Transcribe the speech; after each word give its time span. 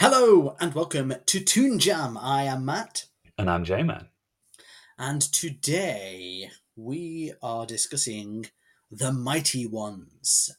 Hello 0.00 0.56
and 0.58 0.74
welcome 0.74 1.12
to 1.26 1.40
Toon 1.40 1.78
Jam. 1.78 2.16
I 2.16 2.44
am 2.44 2.64
Matt, 2.64 3.04
And 3.36 3.50
I'm 3.50 3.64
J 3.64 3.82
Man. 3.82 4.08
and 4.98 5.20
today 5.20 6.50
we 6.74 7.34
are 7.42 7.66
discussing 7.66 8.46
the 8.90 9.12
Mighty 9.12 9.66
Ones. 9.66 10.56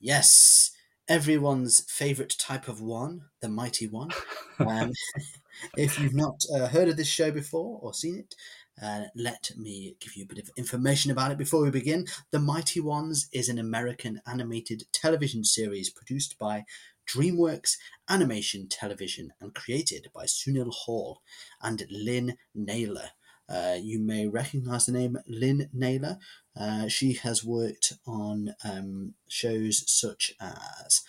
Yes, 0.00 0.70
everyone's 1.06 1.84
favorite 1.90 2.34
type 2.38 2.66
of 2.66 2.80
one, 2.80 3.26
the 3.42 3.48
Mighty 3.48 3.86
One. 3.86 4.10
Um, 4.60 4.90
if 5.76 6.00
you've 6.00 6.16
not 6.16 6.40
uh, 6.52 6.66
heard 6.66 6.88
of 6.88 6.96
this 6.96 7.06
show 7.06 7.30
before 7.30 7.78
or 7.80 7.94
seen 7.94 8.18
it, 8.18 8.34
uh, 8.82 9.04
let 9.14 9.52
me 9.56 9.94
give 10.00 10.16
you 10.16 10.24
a 10.24 10.26
bit 10.26 10.42
of 10.42 10.50
information 10.56 11.12
about 11.12 11.30
it 11.30 11.38
before 11.38 11.62
we 11.62 11.70
begin. 11.70 12.06
The 12.32 12.40
Mighty 12.40 12.80
Ones 12.80 13.28
is 13.32 13.48
an 13.48 13.60
American 13.60 14.20
animated 14.26 14.82
television 14.92 15.44
series 15.44 15.90
produced 15.90 16.38
by 16.40 16.64
DreamWorks 17.08 17.76
Animation 18.08 18.68
Television 18.68 19.32
and 19.40 19.54
created 19.54 20.08
by 20.14 20.24
Sunil 20.24 20.72
Hall 20.72 21.22
and 21.62 21.84
Lynn 21.90 22.36
Naylor. 22.54 23.10
Uh, 23.48 23.76
you 23.80 23.98
may 23.98 24.26
recognize 24.28 24.86
the 24.86 24.92
name 24.92 25.16
Lynn 25.26 25.70
Naylor. 25.72 26.18
Uh, 26.54 26.86
she 26.88 27.14
has 27.14 27.42
worked 27.44 27.94
on 28.06 28.54
um, 28.62 29.14
shows 29.28 29.84
such 29.90 30.34
as 30.40 31.02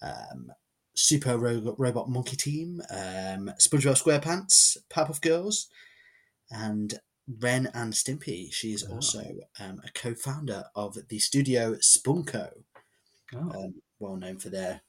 um, 0.00 0.52
Super 0.94 1.36
Ro- 1.36 1.74
Robot 1.78 2.08
Monkey 2.08 2.36
Team, 2.36 2.80
um, 2.90 3.50
SpongeBob 3.60 4.02
SquarePants, 4.02 4.78
Powerpuff 4.90 5.20
Girls, 5.20 5.68
and 6.50 6.98
Ren 7.40 7.68
and 7.74 7.92
Stimpy. 7.92 8.52
She 8.52 8.72
is 8.72 8.84
Oh. 8.88 8.94
also 8.94 9.22
um, 9.60 9.80
a 9.84 9.90
co-founder 9.92 10.64
of 10.74 10.96
the 11.08 11.18
studio 11.18 11.74
Spumco, 11.76 12.50
Oh, 13.34 13.38
um, 13.38 13.74
well 13.98 14.16
known 14.16 14.38
for 14.38 14.48
their 14.50 14.80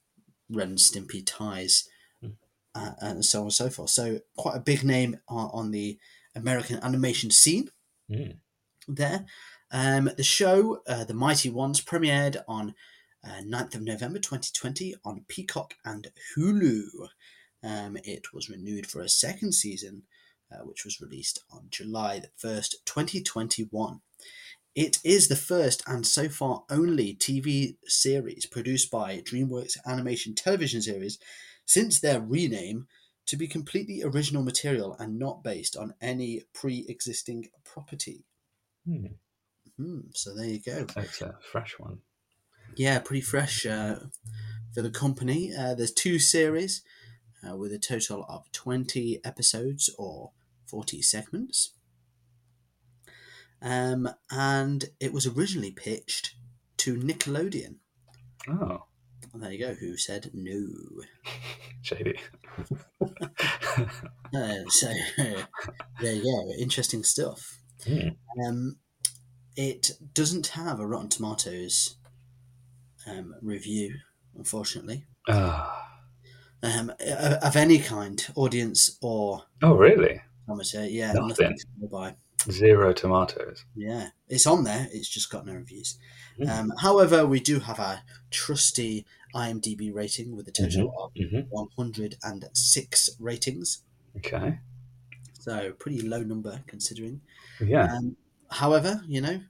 Ren 0.53 0.69
and 0.69 0.77
Stimpy 0.77 1.23
ties, 1.25 1.89
Mm. 2.23 2.35
uh, 2.75 2.91
and 2.99 3.25
so 3.25 3.39
on 3.39 3.45
and 3.45 3.53
so 3.53 3.69
forth. 3.69 3.89
So 3.89 4.19
quite 4.37 4.55
a 4.55 4.61
big 4.61 4.83
name 4.83 5.19
on, 5.27 5.49
on 5.53 5.71
the 5.71 5.99
American 6.35 6.79
animation 6.83 7.31
scene 7.31 7.69
mm. 8.09 8.37
there. 8.87 9.25
Um, 9.71 10.09
the 10.15 10.23
show, 10.23 10.81
uh, 10.87 11.03
The 11.03 11.13
Mighty 11.13 11.49
Ones, 11.49 11.81
premiered 11.81 12.43
on 12.47 12.75
uh, 13.25 13.41
9th 13.43 13.75
of 13.75 13.81
November 13.81 14.19
2020 14.19 14.95
on 15.03 15.25
Peacock 15.27 15.75
and 15.83 16.11
Hulu. 16.37 16.83
Um, 17.63 17.97
it 18.03 18.33
was 18.33 18.49
renewed 18.49 18.85
for 18.85 19.01
a 19.01 19.09
second 19.09 19.53
season, 19.53 20.03
uh, 20.51 20.63
which 20.63 20.83
was 20.85 21.01
released 21.01 21.39
on 21.51 21.67
July 21.69 22.19
the 22.19 22.29
1st, 22.47 22.75
2021. 22.85 24.01
It 24.75 24.97
is 25.03 25.27
the 25.27 25.35
first 25.35 25.83
and 25.85 26.05
so 26.05 26.29
far 26.29 26.63
only 26.69 27.13
TV 27.13 27.75
series 27.85 28.47
produced 28.47 28.89
by 28.89 29.19
DreamWorks 29.19 29.77
Animation 29.85 30.33
Television 30.33 30.81
Series 30.81 31.19
since 31.65 31.99
their 31.99 32.19
rename 32.19 32.87
to 33.27 33.37
be 33.37 33.47
completely 33.47 34.01
original 34.03 34.43
material 34.43 34.95
and 34.99 35.19
not 35.19 35.43
based 35.43 35.77
on 35.77 35.93
any 36.01 36.41
pre 36.53 36.85
existing 36.89 37.49
property. 37.63 38.25
Hmm. 38.85 39.05
Hmm, 39.77 39.99
so 40.13 40.35
there 40.35 40.47
you 40.47 40.59
go. 40.59 40.87
It's 40.97 41.21
a 41.21 41.35
fresh 41.51 41.75
one. 41.77 41.99
Yeah, 42.75 42.99
pretty 42.99 43.21
fresh 43.21 43.65
uh, 43.65 43.99
for 44.73 44.81
the 44.81 44.89
company. 44.89 45.53
Uh, 45.55 45.75
there's 45.75 45.93
two 45.93 46.17
series 46.17 46.81
uh, 47.47 47.55
with 47.55 47.71
a 47.73 47.79
total 47.79 48.25
of 48.27 48.51
20 48.51 49.19
episodes 49.23 49.89
or 49.97 50.31
40 50.65 51.01
segments. 51.01 51.73
Um, 53.63 54.09
and 54.29 54.85
it 54.99 55.13
was 55.13 55.25
originally 55.25 55.71
pitched 55.71 56.35
to 56.77 56.95
Nickelodeon. 56.97 57.77
Oh, 58.47 58.83
There 59.33 59.51
you 59.51 59.57
go, 59.59 59.73
who 59.73 59.95
said 59.97 60.29
no. 60.33 60.67
shady. 61.81 62.19
Uh, 64.35 64.63
so 64.67 64.87
there 66.01 66.13
you 66.13 66.23
go, 66.23 66.51
interesting 66.59 67.03
stuff. 67.03 67.59
Hmm. 67.85 68.09
Um, 68.43 68.77
it 69.55 69.91
doesn't 70.13 70.47
have 70.47 70.79
a 70.79 70.87
Rotten 70.87 71.09
Tomatoes 71.09 71.97
um, 73.07 73.35
review, 73.41 73.95
unfortunately, 74.35 75.05
Ah. 75.27 75.99
um, 76.63 76.89
of 76.99 77.33
of 77.43 77.55
any 77.55 77.77
kind, 77.79 78.25
audience 78.35 78.97
or 79.01 79.43
Oh, 79.61 79.73
really? 79.75 80.21
amateur. 80.49 80.85
Yeah, 80.85 81.13
Nothing. 81.13 81.51
nothing 81.51 81.89
by. 81.91 82.15
Zero 82.51 82.93
tomatoes. 82.93 83.65
Yeah, 83.75 84.09
it's 84.29 84.47
on 84.47 84.63
there. 84.63 84.87
It's 84.91 85.09
just 85.09 85.29
got 85.31 85.45
no 85.45 85.53
reviews. 85.53 85.97
Hmm. 86.37 86.49
Um, 86.49 86.73
however, 86.79 87.25
we 87.25 87.39
do 87.39 87.59
have 87.59 87.79
our 87.79 88.01
trusty 88.31 89.05
IMDb 89.35 89.93
rating 89.93 90.35
with 90.35 90.47
a 90.47 90.51
total 90.51 90.93
of 90.97 91.11
hmm 91.15 91.39
106 91.49 93.09
ratings. 93.19 93.81
Okay. 94.17 94.59
So 95.39 95.73
pretty 95.73 96.01
low 96.01 96.21
number 96.21 96.61
considering. 96.67 97.21
Yeah. 97.59 97.93
Um, 97.93 98.15
however, 98.49 99.03
you 99.07 99.21
know, 99.21 99.41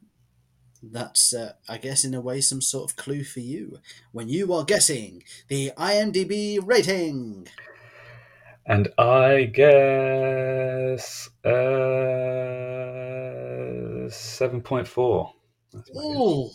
that's 0.81 1.33
uh, 1.33 1.53
I 1.69 1.77
guess 1.77 2.03
in 2.03 2.13
a 2.13 2.21
way 2.21 2.41
some 2.41 2.61
sort 2.61 2.89
of 2.89 2.97
clue 2.97 3.23
for 3.23 3.39
you 3.39 3.79
when 4.11 4.27
you 4.27 4.51
are 4.53 4.63
guessing 4.65 5.23
the 5.47 5.71
IMDb 5.77 6.59
rating. 6.63 7.47
And 8.65 8.87
I 8.97 9.43
guess 9.53 11.29
uh, 11.43 11.49
7.4. 14.07 15.31
That's 15.73 15.89
guess. 15.89 16.03
Ooh, 16.03 16.49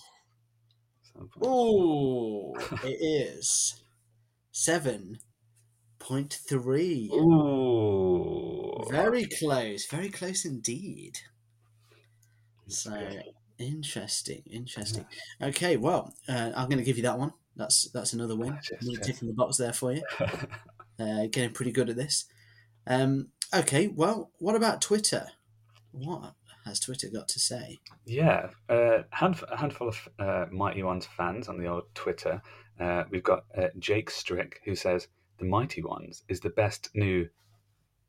7.4. 1.16 1.46
ooh, 1.46 2.54
it 2.84 2.98
is 3.00 3.82
seven 4.52 5.18
point 5.98 6.38
three. 6.48 7.10
Ooh. 7.12 8.84
Very 8.90 9.26
close, 9.26 9.86
very 9.86 10.08
close 10.08 10.44
indeed. 10.44 11.18
So 12.68 12.90
good. 12.90 13.24
interesting, 13.58 14.42
interesting. 14.50 15.06
Okay, 15.42 15.76
well, 15.76 16.14
uh, 16.28 16.52
I'm 16.56 16.68
going 16.68 16.78
to 16.78 16.84
give 16.84 16.96
you 16.96 17.02
that 17.04 17.18
one. 17.18 17.32
That's 17.56 17.90
that's 17.90 18.12
another 18.12 18.36
win. 18.36 18.58
Another 18.80 19.00
tick 19.00 19.20
in 19.20 19.28
the 19.28 19.34
box 19.34 19.56
there 19.56 19.72
for 19.72 19.92
you. 19.92 20.02
Uh, 20.98 21.26
getting 21.30 21.52
pretty 21.52 21.72
good 21.72 21.90
at 21.90 21.96
this. 21.96 22.26
Um, 22.86 23.28
okay, 23.54 23.88
well, 23.88 24.30
what 24.38 24.56
about 24.56 24.80
Twitter? 24.80 25.28
What 25.92 26.34
has 26.64 26.80
Twitter 26.80 27.08
got 27.08 27.28
to 27.28 27.40
say? 27.40 27.78
Yeah, 28.04 28.48
uh, 28.68 29.02
a 29.12 29.56
handful 29.56 29.88
of 29.88 30.08
uh, 30.18 30.46
Mighty 30.50 30.82
Ones 30.82 31.06
fans 31.06 31.48
on 31.48 31.58
the 31.58 31.66
old 31.66 31.84
Twitter. 31.94 32.42
Uh, 32.78 33.04
we've 33.10 33.22
got 33.22 33.44
uh, 33.56 33.68
Jake 33.78 34.10
Strick 34.10 34.60
who 34.64 34.74
says 34.74 35.08
the 35.38 35.44
Mighty 35.44 35.82
Ones 35.82 36.24
is 36.28 36.40
the 36.40 36.50
best 36.50 36.90
new 36.94 37.28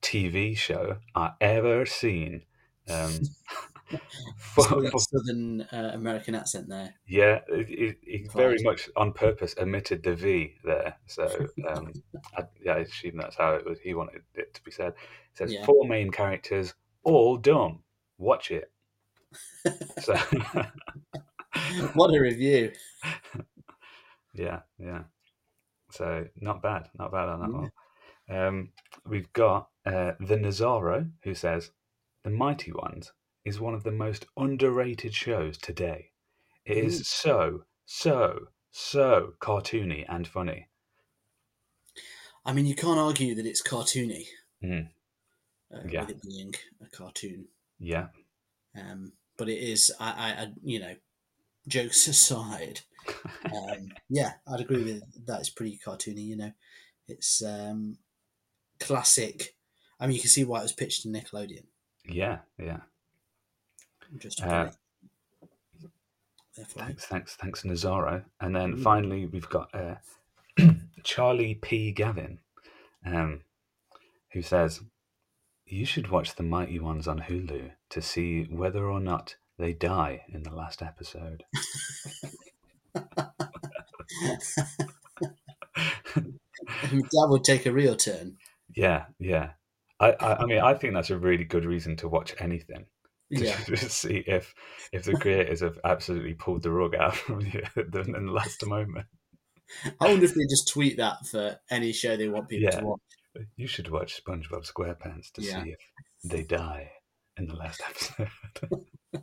TV 0.01 0.55
show 0.57 0.97
I 1.15 1.31
ever 1.41 1.85
seen. 1.85 2.43
Um, 2.89 3.13
That 3.91 5.07
southern 5.11 5.61
uh, 5.61 5.91
American 5.93 6.35
accent 6.35 6.67
there. 6.69 6.93
yeah, 7.07 7.39
he 7.49 8.27
very 8.33 8.57
much 8.63 8.89
on 8.95 9.13
purpose 9.13 9.55
omitted 9.59 10.03
the 10.03 10.15
V 10.15 10.55
there. 10.63 10.95
So 11.07 11.27
um, 11.67 11.91
I, 12.37 12.43
yeah, 12.63 12.73
I 12.73 12.77
assume 12.79 13.17
that's 13.17 13.35
how 13.35 13.53
it 13.53 13.65
was. 13.65 13.79
He 13.79 13.93
wanted 13.93 14.21
it 14.35 14.53
to 14.53 14.63
be 14.63 14.71
said. 14.71 14.89
It 14.93 15.37
says 15.37 15.53
Yeah. 15.53 15.65
four 15.65 15.87
main 15.87 16.11
characters, 16.11 16.73
all 17.03 17.37
dumb. 17.37 17.83
Watch 18.17 18.51
it. 18.51 18.71
So 20.01 20.15
What 21.93 22.13
a 22.15 22.19
review! 22.19 22.71
yeah, 24.33 24.61
yeah. 24.77 25.03
So 25.91 26.25
not 26.39 26.61
bad, 26.61 26.89
not 26.97 27.11
bad 27.11 27.29
on 27.29 27.39
that 27.41 27.51
one. 27.51 27.71
Um, 28.29 28.69
we've 29.07 29.31
got 29.33 29.69
uh, 29.85 30.11
the 30.19 30.37
Nazaro 30.37 31.09
who 31.23 31.33
says 31.33 31.71
the 32.23 32.29
Mighty 32.29 32.71
Ones 32.71 33.11
is 33.49 33.59
one 33.59 33.73
of 33.73 33.83
the 33.83 33.91
most 33.91 34.25
underrated 34.37 35.13
shows 35.13 35.57
today. 35.57 36.11
It 36.65 36.77
is 36.77 37.07
so, 37.07 37.63
so, 37.85 38.47
so 38.71 39.33
cartoony 39.41 40.05
and 40.07 40.27
funny. 40.27 40.67
I 42.45 42.53
mean, 42.53 42.65
you 42.65 42.75
can't 42.75 42.99
argue 42.99 43.35
that 43.35 43.45
it's 43.45 43.61
cartoony. 43.61 44.25
Mm. 44.63 44.89
Uh, 45.73 45.79
Yeah. 45.89 46.01
With 46.01 46.09
it 46.11 46.21
being 46.21 46.53
a 46.81 46.87
cartoon, 46.95 47.45
Yeah, 47.79 48.07
um, 48.75 49.13
but 49.37 49.49
it 49.49 49.57
is. 49.59 49.91
I, 49.99 50.09
I, 50.11 50.41
I, 50.43 50.47
you 50.63 50.79
know, 50.79 50.95
jokes 51.67 52.07
aside, 52.13 52.81
um, 53.45 53.89
yeah, 54.09 54.33
I'd 54.47 54.61
agree 54.61 54.83
with 54.83 55.25
that. 55.25 55.39
It's 55.39 55.49
pretty 55.49 55.79
cartoony. 55.83 56.25
You 56.25 56.37
know, 56.37 56.51
it's 57.07 57.43
um, 57.43 57.97
classic. 58.79 59.55
I 59.99 60.07
mean, 60.07 60.15
you 60.15 60.21
can 60.21 60.29
see 60.29 60.43
why 60.43 60.59
it 60.59 60.63
was 60.63 60.73
pitched 60.73 61.03
to 61.03 61.09
Nickelodeon. 61.09 61.65
yeah, 62.07 62.39
yeah. 62.57 62.81
Just 64.17 64.41
Uh, 64.41 64.71
Thanks, 66.55 67.05
thanks, 67.05 67.35
thanks, 67.35 67.63
Nazaro. 67.63 68.25
And 68.41 68.53
then 68.55 68.73
Mm. 68.75 68.83
finally, 68.83 69.25
we've 69.25 69.47
got 69.49 69.73
uh, 69.73 69.95
Charlie 71.03 71.55
P. 71.55 71.91
Gavin, 71.93 72.39
um, 73.05 73.43
who 74.33 74.41
says, 74.41 74.81
You 75.65 75.85
should 75.85 76.09
watch 76.09 76.35
The 76.35 76.43
Mighty 76.43 76.77
Ones 76.79 77.07
on 77.07 77.21
Hulu 77.21 77.71
to 77.91 78.01
see 78.01 78.43
whether 78.43 78.85
or 78.85 78.99
not 78.99 79.37
they 79.57 79.71
die 79.71 80.25
in 80.27 80.43
the 80.43 80.53
last 80.53 80.81
episode. 80.81 81.45
that 86.15 87.27
would 87.29 87.43
take 87.43 87.65
a 87.65 87.71
real 87.71 87.95
turn. 87.95 88.37
yeah, 88.75 89.05
yeah. 89.19 89.51
I, 89.99 90.11
I, 90.11 90.35
I 90.41 90.45
mean, 90.45 90.59
I 90.59 90.73
think 90.73 90.93
that's 90.93 91.09
a 91.09 91.17
really 91.17 91.43
good 91.43 91.65
reason 91.65 91.95
to 91.97 92.07
watch 92.07 92.33
anything. 92.39 92.85
To 93.35 93.45
Yeah, 93.45 93.57
see 93.75 94.23
if 94.25 94.53
if 94.91 95.03
the 95.03 95.13
creators 95.13 95.59
have 95.61 95.77
absolutely 95.83 96.33
pulled 96.33 96.63
the 96.63 96.71
rug 96.71 96.95
out 96.95 97.15
from 97.25 97.41
you 97.41 97.61
in 97.75 97.91
the 97.91 98.31
last 98.31 98.65
moment. 98.65 99.05
I 100.01 100.07
wonder 100.07 100.25
if 100.25 100.33
they 100.33 100.45
just 100.49 100.67
tweet 100.69 100.97
that 100.97 101.27
for 101.27 101.59
any 101.69 101.91
show 101.91 102.17
they 102.17 102.27
want 102.27 102.49
people 102.49 102.69
Yeah. 102.71 102.79
to 102.79 102.85
watch. 102.85 102.99
You 103.55 103.67
should 103.67 103.89
watch 103.91 104.19
SpongeBob 104.23 104.65
SquarePants 104.71 105.31
to 105.33 105.43
Yeah. 105.43 105.63
see 105.63 105.69
if 105.69 105.79
they 106.31 106.41
die 106.43 106.91
in 107.37 107.45
the 107.47 107.55
last 107.55 107.81
episode. 107.87 108.29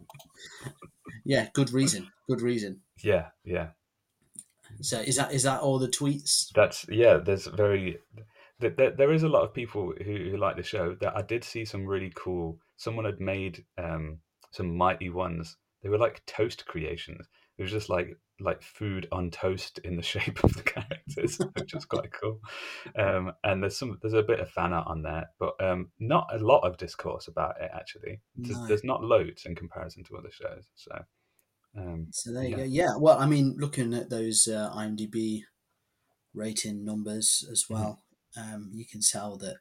Yeah, 1.24 1.48
good 1.54 1.72
reason. 1.72 2.08
Good 2.28 2.40
reason. 2.40 2.80
yeah, 3.02 3.26
yeah. 3.44 3.68
So 4.80 5.00
is 5.00 5.16
that 5.16 5.32
is 5.32 5.42
that 5.44 5.60
all 5.60 5.78
the 5.78 5.88
tweets? 5.88 6.52
That's 6.54 6.86
yeah. 6.88 7.16
There's 7.16 7.46
very 7.46 7.98
th- 8.60 8.74
there, 8.76 8.90
there 8.90 9.12
is 9.12 9.22
a 9.22 9.28
lot 9.28 9.42
of 9.42 9.54
people 9.54 9.92
who, 10.04 10.30
who 10.30 10.36
like 10.36 10.56
the 10.56 10.62
show. 10.62 10.94
That 11.00 11.16
I 11.16 11.22
did 11.22 11.42
see 11.44 11.64
some 11.64 11.86
really 11.86 12.12
cool. 12.14 12.58
Someone 12.76 13.05
had 13.05 13.20
made 13.20 13.64
um 13.78 14.19
some 14.52 14.76
mighty 14.76 15.11
ones. 15.11 15.56
They 15.82 15.88
were 15.88 15.99
like 15.99 16.25
toast 16.26 16.67
creations. 16.67 17.26
It 17.58 17.62
was 17.62 17.70
just 17.73 17.88
like 17.88 18.17
like 18.40 18.62
food 18.62 19.08
on 19.12 19.31
toast 19.31 19.78
in 19.78 19.96
the 19.96 20.02
shape 20.12 20.43
of 20.44 20.55
the 20.55 20.62
characters, 20.62 21.40
which 21.55 21.75
is 21.75 21.84
quite 21.84 22.12
cool. 22.12 22.40
Um, 22.99 23.32
and 23.44 23.62
there's 23.62 23.78
some 23.78 23.99
there's 24.02 24.14
a 24.14 24.23
bit 24.23 24.40
of 24.40 24.50
fan 24.50 24.73
art 24.73 24.87
on 24.88 25.02
there, 25.02 25.31
but 25.38 25.55
um, 25.61 25.90
not 25.99 26.28
a 26.32 26.38
lot 26.38 26.61
of 26.61 26.76
discourse 26.76 27.28
about 27.28 27.61
it 27.61 27.70
actually. 27.75 28.20
There's, 28.37 28.58
No. 28.58 28.67
there's 28.69 28.84
not 28.84 29.02
loads 29.02 29.44
in 29.46 29.55
comparison 29.55 30.05
to 30.05 30.17
other 30.17 30.31
shows. 30.31 30.67
So 30.75 30.93
um, 31.76 32.08
So 32.11 32.32
there 32.32 32.44
you 32.44 32.50
Yeah. 32.50 32.56
go. 32.56 32.64
Yeah. 32.64 32.96
Well, 32.99 33.19
I 33.19 33.26
mean, 33.26 33.56
looking 33.58 33.94
at 33.94 34.11
those 34.11 34.49
uh, 34.49 34.70
IMDb 34.75 35.44
rating 36.34 36.84
numbers 36.84 37.44
as 37.50 37.69
Mm-hmm. 37.73 37.82
well, 37.82 38.02
um, 38.37 38.70
you 38.73 38.87
can 38.87 39.00
tell 39.00 39.37
that 39.38 39.56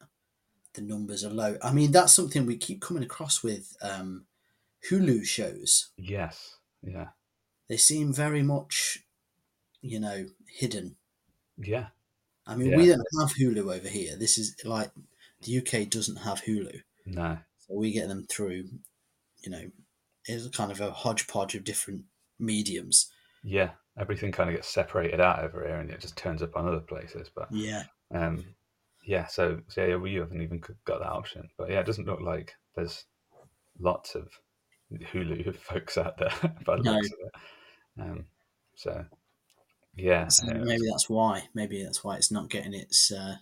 the 0.75 0.81
numbers 0.81 1.24
are 1.24 1.30
low. 1.30 1.57
I 1.62 1.72
mean, 1.72 1.92
that's 1.92 2.13
something 2.13 2.45
we 2.45 2.57
keep 2.57 2.81
coming 2.81 3.04
across 3.04 3.42
with 3.44 3.75
um, 3.81 4.25
Hulu 4.89 5.25
shows. 5.25 5.89
yes, 5.98 6.57
yeah, 6.83 7.07
They 7.68 7.77
seem 7.77 8.13
very 8.13 8.44
much, 8.44 9.00
you 9.81 10.00
know, 10.00 10.27
hidden. 10.48 10.95
yeah, 11.57 11.88
I 12.45 12.56
mean, 12.56 12.72
Yeah. 12.72 12.77
we 12.77 12.88
don't 12.88 13.01
have 13.19 13.33
Hulu 13.36 13.74
over 13.75 13.88
here. 13.88 14.16
This 14.18 14.38
is 14.38 14.56
like 14.63 14.92
the 15.42 15.57
UK 15.60 15.89
doesn't 15.89 16.18
have 16.18 16.42
Hulu, 16.44 16.81
no, 17.06 17.38
so 17.60 17.74
we 17.74 17.92
get 17.92 18.07
them 18.07 18.25
through. 18.30 18.69
You 19.42 19.51
know, 19.51 19.71
it's 20.25 20.45
a 20.45 20.50
kind 20.50 20.71
of 20.71 20.81
a 20.81 20.92
hodgepodge 20.92 21.56
of 21.56 21.63
different 21.63 22.04
mediums. 22.39 23.12
yeah. 23.44 23.71
Everything 23.98 24.30
kind 24.33 24.50
of 24.50 24.57
gets 24.57 24.68
separated 24.68 25.21
out 25.21 25.39
over 25.42 25.66
here, 25.66 25.78
and 25.78 25.89
it 25.89 26.01
just 26.01 26.18
turns 26.18 26.42
up 26.44 26.57
on 26.57 26.68
other 26.68 26.81
places. 26.81 27.30
But 27.33 27.50
Yeah. 27.50 27.86
um, 28.12 28.44
yeah, 29.06 29.28
so, 29.28 29.62
so 29.68 29.86
yeah, 29.86 29.96
we 29.96 30.16
haven't 30.16 30.42
even 30.42 30.62
got 30.86 31.00
that 31.00 31.12
option. 31.12 31.50
But 31.57 31.69
yeah, 31.69 31.80
it 31.80 31.86
doesn't 31.86 32.07
look 32.07 32.22
like 32.22 32.54
there's 32.75 33.06
lots 33.80 34.16
of 34.16 34.30
Hulu 34.92 35.56
folks 35.60 35.98
out 35.98 36.18
there 36.18 36.31
by 36.66 36.78
the 36.78 36.84
No. 36.84 36.94
looks 36.94 37.12
of 37.12 37.19
it. 37.19 38.02
Um, 38.02 38.25
so 38.75 39.06
yeah, 39.96 40.28
So 40.28 40.48
uh, 40.52 40.56
maybe 40.56 40.88
that's 40.90 41.10
why. 41.10 41.44
Maybe 41.54 41.84
that's 41.84 42.04
why 42.04 42.18
it's 42.18 42.31
not 42.31 42.50
getting 42.50 42.74
its. 42.74 43.12
Uh, 43.12 43.38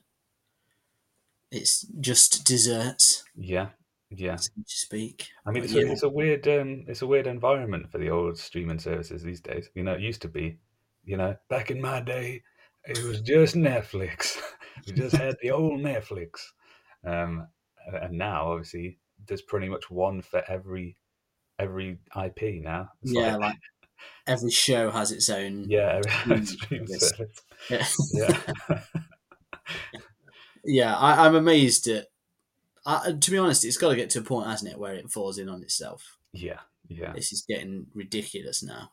it's 1.52 1.86
just 2.00 2.46
desserts, 2.46 3.24
yeah, 3.36 3.70
yeah. 4.10 4.38
so 4.38 4.50
to 4.56 4.64
speak. 4.66 5.30
I 5.46 5.52
mean, 5.52 5.64
it's, 5.64 5.74
a, 5.76 5.92
it's 5.92 6.02
a 6.04 6.10
weird, 6.10 6.48
um, 6.48 6.86
it's 6.88 7.04
a 7.04 7.08
weird 7.08 7.28
environment 7.28 7.92
for 7.92 8.00
the 8.00 8.10
old 8.10 8.40
streaming 8.40 8.80
services 8.80 9.22
these 9.22 9.40
days. 9.40 9.70
You 9.76 9.84
know, 9.84 9.94
it 9.94 10.02
used 10.02 10.24
to 10.24 10.28
be, 10.28 10.58
you 11.06 11.16
know, 11.16 11.36
back 11.50 11.70
in 11.70 11.80
my 11.80 12.02
day, 12.02 12.42
it 12.86 13.04
was 13.04 13.22
just 13.22 13.56
Netflix. 13.56 14.38
we 14.88 14.94
just 14.94 15.16
had 15.16 15.36
the 15.42 15.52
old 15.52 15.80
Netflix, 15.80 16.32
um, 17.06 17.48
and- 17.88 18.18
now 18.18 18.52
obviously 18.52 19.00
there's 19.28 19.42
pretty 19.42 19.70
much 19.70 19.90
one 19.90 20.22
for 20.22 20.44
every 20.50 20.98
every 21.60 21.98
IP 22.22 22.62
now. 22.64 22.90
It's 23.04 23.14
yeah, 23.14 23.36
like 23.38 23.58
every 24.28 24.52
show 24.52 24.90
has 24.92 25.12
its 25.12 25.30
own. 25.30 25.66
yeah, 25.70 26.02
every 26.26 26.46
streaming 26.46 26.88
yes. 26.90 27.16
service. 27.70 28.12
yeah. 28.14 28.38
Yeah, 28.72 28.82
Yeah, 30.66 30.96
I, 30.96 31.26
I'm 31.26 31.36
amazed 31.36 31.88
at. 31.88 32.08
I, 32.86 33.14
to 33.20 33.32
be 33.32 33.38
honest, 33.38 33.64
it's 33.66 33.78
got 33.78 33.90
to 33.90 33.96
get 33.96 34.10
to 34.12 34.20
a 34.20 34.24
point, 34.24 34.48
hasn't 34.48 34.72
it, 34.72 34.80
where 34.80 34.94
it 34.94 35.10
falls 35.10 35.38
in 35.38 35.48
on 35.50 35.62
itself. 35.62 36.18
yeah, 36.34 36.60
yeah, 36.90 37.14
This 37.14 37.32
is 37.32 37.46
getting 37.48 37.88
ridiculous 37.94 38.62
now, 38.64 38.92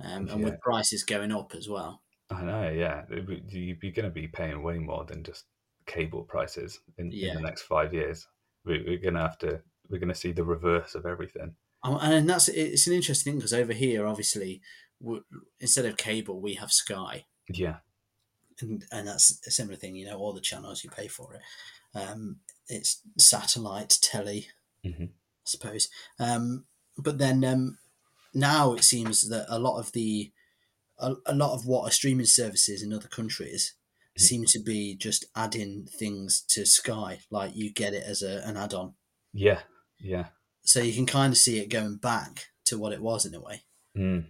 um, 0.00 0.28
and 0.28 0.40
Yeah. 0.40 0.44
with 0.50 0.60
prices 0.60 1.04
going 1.04 1.30
up 1.32 1.54
as 1.54 1.68
well. 1.68 2.02
I 2.30 2.42
know. 2.42 2.70
Yeah, 2.70 3.04
It 3.10 3.28
you- 3.52 3.76
you're 3.80 3.92
going 3.92 4.04
to 4.04 4.10
be 4.10 4.28
paying 4.28 4.62
way 4.62 4.78
more 4.78 5.04
than 5.04 5.22
just 5.22 5.44
cable 5.86 6.24
prices 6.24 6.80
in, 6.98 7.12
in 7.12 7.34
the 7.34 7.40
next 7.40 7.62
five 7.62 7.94
years. 7.94 8.26
We, 8.64 8.82
we're 8.82 8.98
going 8.98 9.14
to 9.14 9.20
have 9.20 9.38
to. 9.38 9.62
We're 9.88 10.00
going 10.00 10.08
to 10.12 10.14
see 10.14 10.32
the 10.32 10.42
reverse 10.44 10.96
of 10.96 11.06
everything. 11.06 11.54
Um, 11.84 11.98
And 12.02 12.28
that's 12.28 12.48
it's 12.48 12.88
an 12.88 12.94
interesting 12.94 13.32
thing 13.34 13.38
because 13.38 13.52
over 13.54 13.72
here, 13.72 14.04
obviously, 14.06 14.60
instead 15.60 15.84
of 15.84 15.96
cable, 15.96 16.40
we 16.40 16.54
have 16.54 16.72
Sky. 16.72 17.26
Yeah, 17.48 17.76
and, 18.60 18.84
and 18.90 19.06
that's 19.06 19.40
a 19.46 19.50
similar 19.52 19.76
thing. 19.76 19.94
You 19.94 20.06
know, 20.06 20.18
all 20.18 20.32
the 20.32 20.40
channels 20.40 20.82
you 20.82 20.90
pay 20.90 21.06
for 21.06 21.34
it. 21.34 21.42
Um, 21.96 22.40
it's 22.68 23.00
satellite 23.18 23.98
telly, 24.02 24.48
Mhm. 24.84 25.10
I 25.10 25.44
suppose. 25.44 25.88
Um, 26.18 26.64
but 26.98 27.18
then 27.18 27.44
um, 27.44 27.78
now 28.34 28.72
it 28.74 28.82
seems 28.82 29.28
that 29.28 29.46
a 29.48 29.60
lot 29.60 29.78
of 29.78 29.92
the 29.92 30.32
a, 30.98 31.14
a 31.26 31.34
lot 31.34 31.54
of 31.54 31.66
what 31.66 31.86
are 31.88 31.90
streaming 31.92 32.26
services 32.26 32.82
in 32.82 32.92
other 32.92 33.08
countries 33.08 33.74
seem 34.18 34.44
to 34.46 34.58
be 34.58 34.96
just 34.96 35.26
adding 35.36 35.86
things 35.98 36.40
to 36.48 36.64
Sky, 36.64 37.18
like 37.30 37.54
you 37.54 37.70
get 37.72 37.92
it 37.92 38.02
as 38.06 38.22
a, 38.22 38.40
an 38.46 38.56
add-on. 38.56 38.94
yeah, 39.34 39.60
yeah. 40.00 40.26
So 40.62 40.80
you 40.80 40.94
can 40.94 41.06
kind 41.06 41.32
of 41.32 41.36
see 41.38 41.58
it 41.60 41.68
going 41.68 41.96
back 41.96 42.46
to 42.64 42.78
what 42.78 42.92
it 42.92 43.00
was 43.02 43.24
in 43.26 43.34
a 43.34 43.40
way. 43.40 43.62
Mm. 43.96 44.26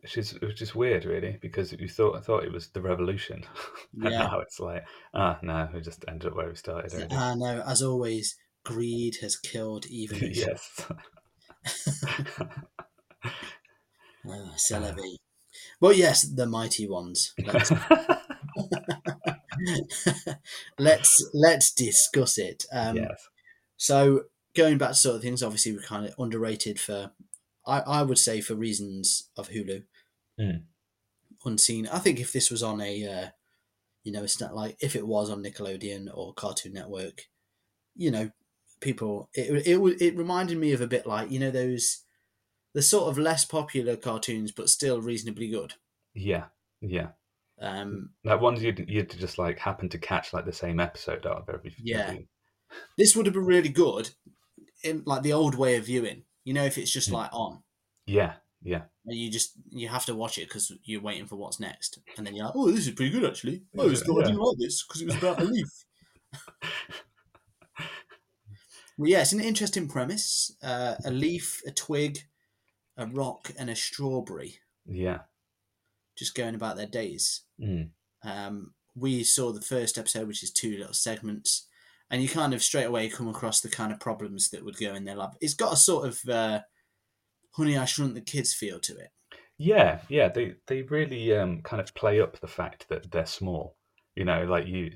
Which 0.00 0.16
is 0.16 0.32
which 0.40 0.62
is 0.62 0.74
weird, 0.74 1.04
really, 1.04 1.38
because 1.42 1.72
you 1.72 1.88
thought 1.88 2.16
I 2.16 2.20
thought 2.20 2.44
it 2.44 2.52
was 2.52 2.68
the 2.68 2.80
revolution, 2.80 3.44
and 4.00 4.12
Yeah. 4.12 4.18
now 4.20 4.40
it's 4.40 4.58
like 4.60 4.84
ah 5.12 5.38
no, 5.42 5.68
we 5.74 5.80
just 5.80 6.04
ended 6.08 6.30
up 6.30 6.36
where 6.36 6.48
we 6.48 6.54
started. 6.54 6.92
Already. 6.94 7.14
I 7.14 7.34
know, 7.34 7.62
as 7.66 7.82
always, 7.82 8.36
greed 8.64 9.16
has 9.20 9.36
killed 9.36 9.84
even. 9.86 10.18
yes. 10.32 10.86
Ah, 14.26 14.56
la. 14.70 14.94
Well, 15.80 15.92
yes, 15.92 16.22
the 16.22 16.46
mighty 16.46 16.86
ones. 16.88 17.34
Let's 17.44 17.72
let's, 20.78 21.30
let's 21.34 21.72
discuss 21.72 22.38
it. 22.38 22.64
Um, 22.72 22.96
yes. 22.96 23.28
So 23.76 24.24
going 24.54 24.78
back 24.78 24.90
to 24.90 24.94
sort 24.94 25.16
of 25.16 25.22
things, 25.22 25.42
obviously 25.42 25.72
we're 25.72 25.82
kind 25.82 26.06
of 26.06 26.14
underrated 26.18 26.78
for, 26.78 27.12
I, 27.66 27.80
I 27.80 28.02
would 28.02 28.18
say 28.18 28.40
for 28.40 28.54
reasons 28.54 29.28
of 29.36 29.48
Hulu, 29.50 29.84
Mm. 30.38 30.62
unseen. 31.44 31.86
I 31.88 31.98
think 31.98 32.18
if 32.18 32.32
this 32.32 32.50
was 32.50 32.62
on 32.62 32.80
a, 32.80 33.06
uh, 33.06 33.28
you 34.04 34.12
know, 34.12 34.22
it's 34.24 34.40
not 34.40 34.54
like 34.54 34.76
if 34.80 34.96
it 34.96 35.06
was 35.06 35.28
on 35.30 35.42
Nickelodeon 35.42 36.08
or 36.14 36.32
Cartoon 36.34 36.72
Network, 36.72 37.26
you 37.94 38.10
know, 38.10 38.30
people 38.80 39.28
it 39.34 39.66
it 39.66 39.78
it 40.00 40.16
reminded 40.16 40.58
me 40.58 40.72
of 40.72 40.80
a 40.80 40.86
bit 40.86 41.06
like 41.06 41.30
you 41.30 41.38
know 41.38 41.50
those 41.50 42.04
the 42.74 42.82
sort 42.82 43.08
of 43.08 43.18
less 43.18 43.44
popular 43.44 43.96
cartoons 43.96 44.52
but 44.52 44.68
still 44.68 45.00
reasonably 45.00 45.48
good. 45.48 45.74
Yeah, 46.14 46.44
yeah. 46.80 47.08
Um, 47.60 48.10
Like 48.24 48.40
ones 48.40 48.62
you'd 48.62 48.88
you'd 48.88 49.10
just 49.10 49.38
like 49.38 49.58
happen 49.58 49.88
to 49.90 49.98
catch 49.98 50.32
like 50.32 50.46
the 50.46 50.52
same 50.52 50.80
episode 50.80 51.26
out 51.26 51.38
of 51.42 51.48
every. 51.54 51.74
Yeah. 51.82 52.06
every- 52.08 52.28
this 52.96 53.14
would 53.16 53.26
have 53.26 53.34
been 53.34 53.44
really 53.44 53.68
good 53.68 54.10
in 54.84 55.02
like 55.04 55.22
the 55.22 55.32
old 55.32 55.54
way 55.56 55.76
of 55.76 55.86
viewing. 55.86 56.22
You 56.44 56.54
know, 56.54 56.64
if 56.64 56.78
it's 56.78 56.90
just 56.92 57.10
Mm. 57.10 57.14
like 57.14 57.30
on. 57.32 57.62
yeah, 58.06 58.34
yeah. 58.62 58.82
And 59.06 59.16
you 59.18 59.30
just 59.30 59.52
you 59.70 59.88
have 59.88 60.06
to 60.06 60.14
watch 60.14 60.38
it 60.38 60.48
because 60.48 60.72
you're 60.84 61.00
waiting 61.02 61.26
for 61.26 61.36
what's 61.36 61.58
next, 61.60 61.98
and 62.16 62.26
then 62.26 62.34
you're 62.36 62.46
like, 62.46 62.54
"Oh, 62.56 62.70
this 62.70 62.86
is 62.86 62.94
pretty 62.94 63.10
good 63.10 63.24
actually." 63.28 63.62
Oh, 63.76 63.90
it's 63.90 64.06
not, 64.06 64.20
I 64.22 64.26
didn't 64.28 64.40
like 64.40 64.58
this 64.58 64.84
because 64.84 65.02
it 65.02 65.06
was 65.06 65.16
about 65.16 65.40
a 65.40 65.44
leaf. 65.52 65.68
well, 68.96 69.08
yeah, 69.10 69.20
it's 69.20 69.32
an 69.32 69.40
interesting 69.40 69.88
premise: 69.88 70.54
uh, 70.62 70.94
a 71.04 71.10
leaf, 71.10 71.60
a 71.66 71.70
twig, 71.70 72.20
a 73.00 73.06
rock, 73.06 73.50
and 73.58 73.70
a 73.70 73.76
strawberry 73.76 74.58
Yeah. 74.86 75.20
just 76.16 76.34
going 76.34 76.54
about 76.54 76.76
their 76.76 76.86
days. 76.86 77.42
Mm. 77.60 77.90
Um, 78.22 78.74
we 78.94 79.24
saw 79.24 79.52
the 79.52 79.60
first 79.60 79.96
episode, 79.98 80.26
which 80.28 80.42
is 80.42 80.50
two 80.52 80.76
little 80.76 80.92
segments, 80.94 81.66
and 82.10 82.22
you 82.22 82.28
kind 82.28 82.52
of 82.52 82.62
straight 82.62 82.84
away 82.84 83.08
come 83.08 83.28
across 83.28 83.60
the 83.60 83.68
kind 83.68 83.92
of 83.92 84.00
problems 84.00 84.50
that 84.50 84.64
would 84.64 84.76
go 84.78 84.94
in 84.94 85.04
their 85.04 85.14
lab. 85.14 85.36
It's 85.40 85.54
got 85.54 85.72
a 85.72 85.76
sort 85.76 86.06
of 86.08 86.28
uh, 86.28 86.60
Honey, 87.52 87.78
I 87.78 87.84
Shrunk 87.84 88.14
the 88.14 88.20
Kids 88.20 88.52
feel 88.54 88.80
to 88.80 88.96
it. 88.98 89.10
Yeah, 89.58 90.00
yeah, 90.08 90.28
they 90.28 90.54
they 90.66 90.82
really 90.82 91.34
um, 91.36 91.62
kind 91.62 91.80
of 91.80 91.94
play 91.94 92.20
up 92.20 92.40
the 92.40 92.48
fact 92.48 92.86
that 92.88 93.10
they're 93.10 93.26
small. 93.26 93.76
You 94.16 94.24
know, 94.24 94.44
like 94.44 94.66
you, 94.66 94.92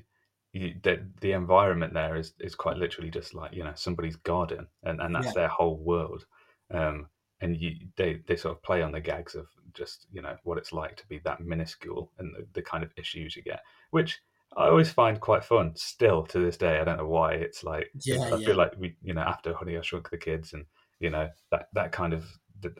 you 0.53 0.75
the, 0.83 1.07
the 1.21 1.33
environment 1.33 1.93
there 1.93 2.15
is 2.15 2.33
is 2.39 2.55
quite 2.55 2.77
literally 2.77 3.11
just 3.11 3.33
like 3.33 3.53
you 3.53 3.63
know 3.63 3.73
somebody's 3.75 4.15
garden, 4.17 4.67
and, 4.83 4.99
and 5.01 5.15
that's 5.15 5.27
Yeah. 5.27 5.33
their 5.33 5.47
whole 5.47 5.77
world. 5.77 6.25
Um, 6.71 7.07
and 7.41 7.57
you 7.57 7.71
they 7.97 8.21
they 8.27 8.35
sort 8.35 8.55
of 8.55 8.63
play 8.63 8.81
on 8.81 8.91
the 8.91 9.01
gags 9.01 9.35
of 9.35 9.47
just 9.73 10.07
you 10.11 10.21
know 10.21 10.35
what 10.43 10.57
it's 10.57 10.71
like 10.71 10.95
to 10.97 11.07
be 11.07 11.19
that 11.19 11.41
minuscule 11.41 12.11
and 12.17 12.33
the, 12.33 12.47
the 12.53 12.61
kind 12.61 12.83
of 12.83 12.91
issues 12.97 13.35
you 13.35 13.43
get, 13.43 13.61
which 13.91 14.21
I 14.57 14.67
always 14.67 14.91
find 14.91 15.19
quite 15.19 15.43
fun. 15.43 15.75
Still 15.75 16.23
to 16.27 16.39
this 16.39 16.57
day, 16.57 16.79
I 16.79 16.83
don't 16.83 16.97
know 16.97 17.07
why 17.07 17.33
it's 17.33 17.63
like. 17.63 17.91
Yeah, 18.03 18.23
I 18.23 18.37
yeah. 18.37 18.45
feel 18.45 18.55
like 18.55 18.73
we 18.77 18.95
you 19.03 19.13
know 19.13 19.21
after 19.21 19.53
Honey 19.53 19.77
I 19.77 19.81
Shrunk 19.81 20.09
the 20.09 20.17
Kids 20.17 20.53
and 20.53 20.65
you 20.99 21.09
know 21.09 21.29
that 21.51 21.67
that 21.73 21.91
kind 21.91 22.13
of 22.13 22.25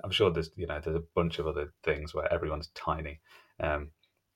I'm 0.04 0.12
sure 0.12 0.32
there's 0.32 0.52
you 0.56 0.68
know 0.68 0.80
there's 0.80 0.96
a 0.96 1.04
bunch 1.16 1.40
of 1.40 1.48
other 1.48 1.74
things 1.84 2.14
where 2.14 2.32
everyone's 2.32 2.70
tiny. 2.76 3.20
Um, 3.60 3.92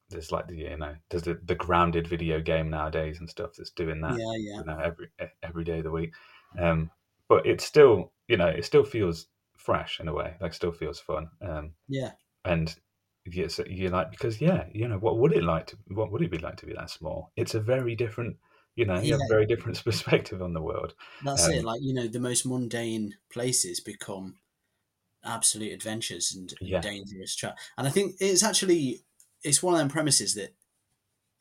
there's 0.10 0.32
like 0.32 0.48
the 0.48 0.56
you 0.56 0.78
know 0.78 0.96
there's 1.10 1.24
the, 1.24 1.40
the 1.46 1.56
grounded 1.56 2.08
video 2.08 2.42
game 2.42 2.70
nowadays 2.70 3.20
and 3.20 3.30
stuff 3.30 3.52
that's 3.58 3.72
doing 3.72 4.02
that 4.02 4.18
Yeah, 4.18 4.34
yeah. 4.38 4.60
you 4.60 4.66
know 4.66 4.80
every 4.80 5.08
every 5.44 5.64
day 5.64 5.78
of 5.78 5.84
the 5.86 5.92
week. 5.92 6.14
Um, 6.58 6.92
but 7.28 7.46
it 7.46 7.62
still 7.62 8.12
you 8.28 8.38
know 8.38 8.48
it 8.48 8.66
still 8.66 8.84
feels 8.84 9.28
fresh 9.60 10.00
in 10.00 10.08
a 10.08 10.14
way, 10.14 10.38
like 10.42 10.54
still 10.54 10.72
feels 10.72 11.00
fun. 11.00 11.30
Um, 11.42 11.76
Yeah. 11.88 12.16
and 12.46 12.76
yes, 13.26 13.60
you're 13.68 13.92
like 13.92 14.12
because 14.12 14.42
yeah, 14.42 14.70
you 14.74 14.88
know 14.88 15.00
what 15.00 15.18
would 15.20 15.34
it 15.34 15.44
like 15.44 15.68
to 15.68 15.78
what 15.90 16.12
would 16.12 16.22
it 16.24 16.32
be 16.32 16.38
like 16.40 16.58
to 16.58 16.66
be 16.66 16.74
that 16.74 16.90
small? 16.92 17.32
It's 17.36 17.56
a 17.56 17.60
very 17.62 17.96
different 17.96 18.38
you 18.76 18.86
know 18.86 19.02
you 19.02 19.14
have 19.14 19.24
a 19.24 19.28
very 19.34 19.46
different 19.48 19.84
perspective 19.86 20.42
on 20.42 20.54
the 20.54 20.62
world. 20.62 20.96
That's 21.22 21.48
it. 21.48 21.64
Um, 21.64 21.66
Like, 21.66 21.82
you 21.82 21.94
know, 21.94 22.08
the 22.08 22.20
most 22.20 22.46
mundane 22.46 23.18
places 23.32 23.80
become 23.80 24.40
absolute 25.24 25.74
adventures 25.74 26.34
and 26.34 26.54
Yeah. 26.60 26.82
dangerous 26.82 27.36
tra 27.36 27.56
And 27.78 27.88
I 27.88 27.92
think 27.92 28.16
it's 28.20 28.44
actually 28.44 29.06
it's 29.44 29.64
one 29.64 29.76
of 29.76 29.80
them 29.80 29.90
premises 29.90 30.36
that 30.36 30.56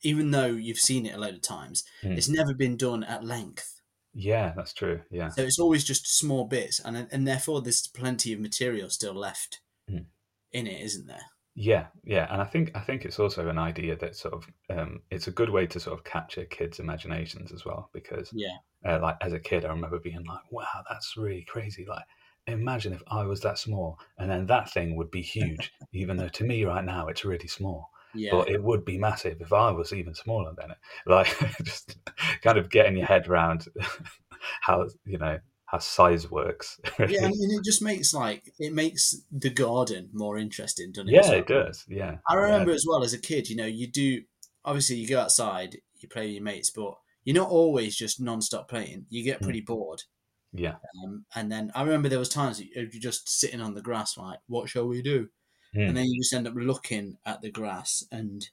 even 0.03 0.31
though 0.31 0.47
you've 0.47 0.79
seen 0.79 1.05
it 1.05 1.15
a 1.15 1.19
load 1.19 1.35
of 1.35 1.41
times, 1.41 1.83
Mm. 2.03 2.19
it's 2.19 2.29
never 2.29 2.53
been 2.55 2.77
done 2.77 3.03
at 3.03 3.23
length. 3.25 3.78
Yeah, 4.13 4.53
that's 4.55 4.73
true. 4.73 5.03
Yeah. 5.09 5.37
So 5.37 5.43
it's 5.43 5.57
always 5.59 5.85
just 5.85 6.05
small 6.07 6.45
bits, 6.45 6.79
and 6.79 6.95
and 7.11 7.25
therefore 7.25 7.61
there's 7.61 7.87
plenty 7.87 8.33
of 8.33 8.39
material 8.41 8.89
still 8.89 9.13
left 9.13 9.61
Mm. 9.89 10.05
in 10.51 10.67
it, 10.67 10.81
isn't 10.81 11.07
there? 11.07 11.27
Yeah, 11.55 11.87
yeah, 12.03 12.27
and 12.31 12.41
I 12.41 12.45
think 12.45 12.71
I 12.75 12.79
think 12.81 13.03
it's 13.05 13.19
also 13.19 13.49
an 13.49 13.57
idea 13.57 13.95
that 13.97 14.15
sort 14.15 14.33
of 14.33 14.47
um, 14.69 15.03
it's 15.11 15.27
a 15.27 15.31
good 15.31 15.49
way 15.49 15.67
to 15.67 15.79
sort 15.79 15.97
of 15.97 16.05
capture 16.05 16.45
kids' 16.45 16.79
imaginations 16.79 17.51
as 17.51 17.65
well 17.65 17.89
because 17.93 18.31
Yeah, 18.31 18.59
uh, 18.85 18.99
like 19.01 19.17
as 19.21 19.33
a 19.33 19.39
kid 19.39 19.65
I 19.65 19.69
remember 19.71 19.99
being 19.99 20.23
like, 20.25 20.49
wow, 20.51 20.83
that's 20.89 21.17
really 21.17 21.43
crazy. 21.43 21.85
Like, 21.85 22.05
imagine 22.47 22.93
if 22.93 23.03
I 23.07 23.25
was 23.25 23.41
that 23.41 23.57
small 23.59 23.99
and 24.17 24.29
then 24.31 24.45
that 24.47 24.71
thing 24.71 24.95
would 24.95 25.11
be 25.11 25.21
huge, 25.21 25.73
even 25.91 26.17
though 26.17 26.29
to 26.29 26.43
me 26.45 26.63
right 26.63 26.85
now 26.85 27.07
it's 27.07 27.25
really 27.25 27.47
small, 27.47 27.89
yeah, 28.15 28.31
but 28.31 28.49
it 28.49 28.61
would 28.63 28.85
be 28.85 28.97
massive 28.97 29.41
if 29.41 29.53
I 29.53 29.71
was 29.71 29.93
even 29.93 30.13
smaller 30.13 30.53
than 30.57 30.71
it. 30.71 30.77
Like, 31.05 31.27
just 31.63 31.97
kind 32.41 32.57
of 32.57 32.69
getting 32.69 32.97
your 32.97 33.07
head 33.07 33.27
around 33.27 33.65
how 34.61 34.87
you 35.05 35.17
know 35.17 35.39
how 35.65 35.77
size 35.79 36.29
works. 36.31 36.79
yeah. 36.99 37.05
And, 37.25 37.33
and 37.33 37.59
it 37.59 37.63
just 37.63 37.81
makes 37.81 38.13
like 38.13 38.51
it 38.59 38.73
makes 38.73 39.15
the 39.31 39.49
garden 39.49 40.09
more 40.13 40.37
interesting, 40.37 40.91
doesn't 40.91 41.09
it? 41.09 41.13
yeah, 41.13 41.31
it 41.31 41.47
does. 41.47 41.85
Yeah, 41.87 42.17
I 42.27 42.33
yeah. 42.33 42.39
remember 42.39 42.71
as 42.71 42.85
well 42.87 43.03
as 43.03 43.13
a 43.13 43.19
kid, 43.21 43.49
you 43.49 43.55
know, 43.55 43.65
you 43.65 43.87
do 43.87 44.21
obviously 44.65 44.97
you 44.97 45.07
go 45.07 45.19
outside, 45.21 45.77
you 45.99 46.09
play 46.09 46.25
with 46.25 46.33
your 46.35 46.43
mates, 46.43 46.71
but 46.71 46.95
you're 47.23 47.35
not 47.35 47.49
always 47.49 47.95
just 47.95 48.19
non-stop 48.21 48.67
playing. 48.69 49.05
You 49.09 49.23
get 49.23 49.39
Mm. 49.39 49.43
pretty 49.43 49.61
bored. 49.61 50.03
Yeah, 50.51 50.77
Um, 51.03 51.25
and 51.35 51.51
then 51.51 51.71
I 51.75 51.83
remember 51.83 52.09
there 52.09 52.17
was 52.17 52.29
times 52.29 52.59
you're 52.59 52.87
just 52.87 53.29
sitting 53.29 53.61
on 53.61 53.75
the 53.75 53.83
grass, 53.83 54.17
like, 54.17 54.39
what 54.47 54.67
shall 54.67 54.87
we 54.87 55.03
do? 55.03 55.29
Mm. 55.75 55.89
And 55.89 55.97
then 55.97 56.05
you 56.05 56.21
just 56.21 56.33
end 56.33 56.47
up 56.47 56.55
looking 56.55 57.17
at 57.25 57.41
the 57.41 57.51
grass 57.51 58.03
and 58.11 58.49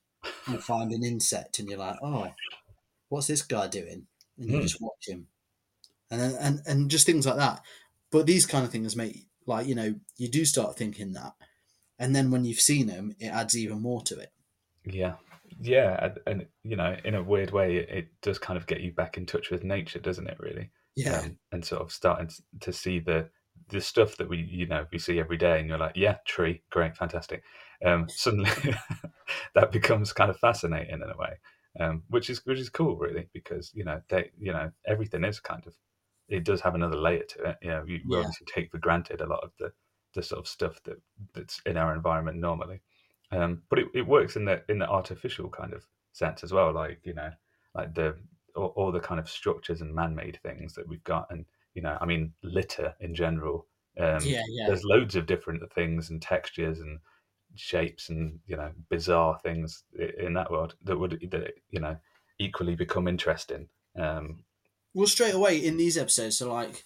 you 0.48 0.58
find 0.58 0.92
an 0.92 1.02
insect, 1.02 1.58
and 1.58 1.68
you're 1.68 1.78
like, 1.78 1.96
oh, 2.02 2.34
what's 3.08 3.26
this 3.26 3.42
guy 3.42 3.66
doing? 3.68 4.06
And 4.38 4.50
you 4.50 4.58
Mm. 4.58 4.62
just 4.62 4.80
watch 4.80 5.06
him, 5.08 5.28
and 6.10 6.20
then 6.20 6.34
and 6.40 6.60
and 6.66 6.90
just 6.90 7.06
things 7.06 7.26
like 7.26 7.36
that. 7.36 7.62
But 8.10 8.26
these 8.26 8.46
kind 8.46 8.64
of 8.64 8.70
things 8.70 8.96
make 8.96 9.26
like 9.46 9.66
you 9.66 9.74
know 9.74 9.94
you 10.16 10.28
do 10.28 10.44
start 10.44 10.76
thinking 10.76 11.12
that, 11.12 11.34
and 11.98 12.14
then 12.14 12.30
when 12.30 12.44
you've 12.44 12.60
seen 12.60 12.86
them, 12.86 13.14
it 13.18 13.28
adds 13.28 13.56
even 13.56 13.80
more 13.82 14.02
to 14.02 14.18
it. 14.18 14.32
Yeah, 14.84 15.16
yeah, 15.60 15.98
and, 16.04 16.20
and 16.26 16.46
you 16.62 16.76
know, 16.76 16.96
in 17.04 17.14
a 17.14 17.22
weird 17.22 17.50
way, 17.50 17.76
it, 17.76 17.88
it 17.90 18.08
does 18.22 18.38
kind 18.38 18.56
of 18.56 18.66
get 18.66 18.80
you 18.80 18.92
back 18.92 19.16
in 19.16 19.26
touch 19.26 19.50
with 19.50 19.64
nature, 19.64 19.98
doesn't 19.98 20.28
it? 20.28 20.38
Really, 20.38 20.70
Yeah, 20.94 21.20
um, 21.20 21.38
and 21.52 21.64
sort 21.64 21.82
of 21.82 21.92
starting 21.92 22.30
to 22.60 22.72
see 22.72 23.00
the 23.00 23.30
the 23.68 23.80
stuff 23.80 24.16
that 24.16 24.28
we 24.28 24.38
you 24.38 24.66
know 24.66 24.86
we 24.92 24.98
see 24.98 25.18
every 25.18 25.36
day, 25.36 25.58
and 25.60 25.68
you're 25.68 25.78
like, 25.78 25.96
yeah, 25.96 26.18
tree, 26.26 26.62
great, 26.70 26.96
fantastic. 26.96 27.42
Um, 27.84 28.10
suddenly, 28.14 28.50
that 29.54 29.72
becomes 29.72 30.12
kind 30.12 30.30
of 30.30 30.38
fascinating 30.38 30.94
in 30.94 31.02
a 31.02 31.16
way, 31.16 31.38
um, 31.80 32.04
which 32.08 32.30
is 32.30 32.44
which 32.46 32.58
is 32.58 32.68
cool, 32.70 32.96
really, 32.96 33.28
because 33.32 33.72
you 33.74 33.84
know 33.84 34.00
they 34.08 34.30
you 34.38 34.52
know 34.52 34.70
everything 34.86 35.24
is 35.24 35.40
kind 35.40 35.66
of 35.66 35.74
it 36.28 36.44
does 36.44 36.60
have 36.60 36.74
another 36.74 36.96
layer 36.96 37.22
to 37.22 37.50
it. 37.50 37.56
You 37.62 37.68
know, 37.70 37.84
we, 37.86 38.02
we 38.08 38.16
Yeah. 38.16 38.18
obviously 38.18 38.46
take 38.46 38.70
for 38.70 38.78
granted 38.78 39.20
a 39.20 39.26
lot 39.26 39.44
of 39.44 39.52
the 39.58 39.72
the 40.14 40.22
sort 40.22 40.40
of 40.40 40.48
stuff 40.48 40.82
that 40.84 40.96
that's 41.34 41.60
in 41.66 41.76
our 41.76 41.94
environment 41.94 42.38
normally 42.38 42.80
um, 43.32 43.62
but 43.68 43.78
it, 43.78 43.88
it 43.94 44.06
works 44.06 44.36
in 44.36 44.44
the 44.44 44.62
in 44.68 44.78
the 44.78 44.88
artificial 44.88 45.48
kind 45.50 45.72
of 45.74 45.84
sense 46.12 46.42
as 46.42 46.52
well 46.52 46.72
like 46.72 47.00
you 47.04 47.12
know 47.12 47.30
like 47.74 47.94
the 47.94 48.16
all, 48.54 48.72
all 48.76 48.92
the 48.92 49.00
kind 49.00 49.20
of 49.20 49.28
structures 49.28 49.82
and 49.82 49.94
man-made 49.94 50.38
things 50.42 50.72
that 50.74 50.88
we've 50.88 51.04
got 51.04 51.26
and 51.30 51.44
you 51.76 51.82
know 51.82 51.96
i 52.00 52.06
mean 52.06 52.32
litter 52.42 52.92
in 53.00 53.14
general 53.14 53.66
um, 53.98 54.18
yeah, 54.22 54.42
yeah. 54.50 54.66
there's 54.66 54.84
loads 54.84 55.16
of 55.16 55.24
different 55.24 55.62
things 55.72 56.10
and 56.10 56.20
textures 56.20 56.80
and 56.80 56.98
shapes 57.54 58.10
and 58.10 58.38
you 58.46 58.56
know 58.56 58.70
bizarre 58.90 59.38
things 59.42 59.84
in 60.18 60.34
that 60.34 60.50
world 60.50 60.74
that 60.84 60.98
would 60.98 61.18
that 61.30 61.52
you 61.70 61.80
know 61.80 61.96
equally 62.38 62.74
become 62.74 63.08
interesting 63.08 63.68
um 63.98 64.44
Well, 64.94 65.06
straight 65.06 65.34
away 65.34 65.56
in 65.58 65.76
these 65.76 65.96
episodes, 65.96 66.38
so 66.38 66.52
like 66.52 66.84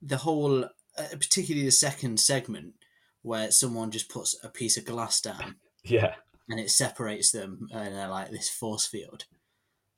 the 0.00 0.18
whole, 0.18 0.64
uh, 0.64 1.08
particularly 1.10 1.64
the 1.64 1.72
second 1.72 2.20
segment 2.20 2.74
where 3.22 3.50
someone 3.50 3.90
just 3.90 4.08
puts 4.08 4.36
a 4.44 4.48
piece 4.48 4.76
of 4.76 4.84
glass 4.84 5.20
down 5.20 5.56
yeah 5.84 6.14
and 6.48 6.60
it 6.60 6.70
separates 6.70 7.32
them 7.32 7.68
and 7.72 7.94
they're 7.94 8.08
like 8.08 8.30
this 8.30 8.48
force 8.48 8.86
field. 8.86 9.24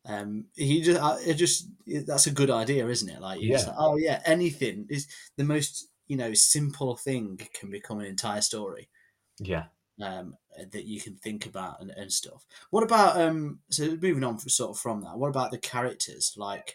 Um, 0.07 0.47
he 0.57 0.81
just, 0.83 1.01
uh, 1.01 1.17
it 1.27 1.35
just 1.35 1.69
that's 2.07 2.27
a 2.27 2.33
good 2.33 2.51
idea, 2.51 2.89
isn't 2.89 3.09
it? 3.09 3.21
Like, 3.21 3.41
Yeah. 3.43 3.59
like, 3.59 3.75
oh 3.77 3.97
yeah, 3.97 4.23
anything 4.25 4.87
is 4.89 5.07
the 5.37 5.45
most 5.45 5.89
you 6.09 6.17
know 6.17 6.35
simple 6.35 6.97
thing 6.97 7.39
can 7.55 7.71
become 7.71 8.01
an 8.01 8.07
entire 8.07 8.41
story. 8.41 8.89
yeah 9.39 9.67
um, 10.01 10.37
that 10.73 10.85
you 10.85 11.01
can 11.01 11.17
think 11.17 11.47
about 11.47 11.81
and, 11.81 11.91
and 11.91 12.13
stuff. 12.13 12.47
What 12.71 12.83
about 12.83 13.21
um? 13.21 13.61
So 13.71 13.97
moving 14.01 14.25
on 14.25 14.39
from, 14.39 14.49
sort 14.49 14.71
of 14.71 14.79
from 14.79 15.03
that, 15.03 15.19
what 15.19 15.29
about 15.29 15.51
the 15.51 15.59
characters? 15.59 16.35
Like, 16.37 16.75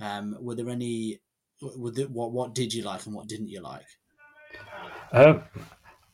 um, 0.00 0.36
were 0.40 0.54
there 0.54 0.68
any? 0.68 1.20
Were 1.60 1.90
the, 1.90 2.04
what 2.04 2.32
what 2.32 2.54
did 2.54 2.72
you 2.72 2.82
like 2.82 3.06
and 3.06 3.14
what 3.14 3.26
didn't 3.28 3.48
you 3.48 3.60
like? 3.60 3.86
Um, 5.12 5.42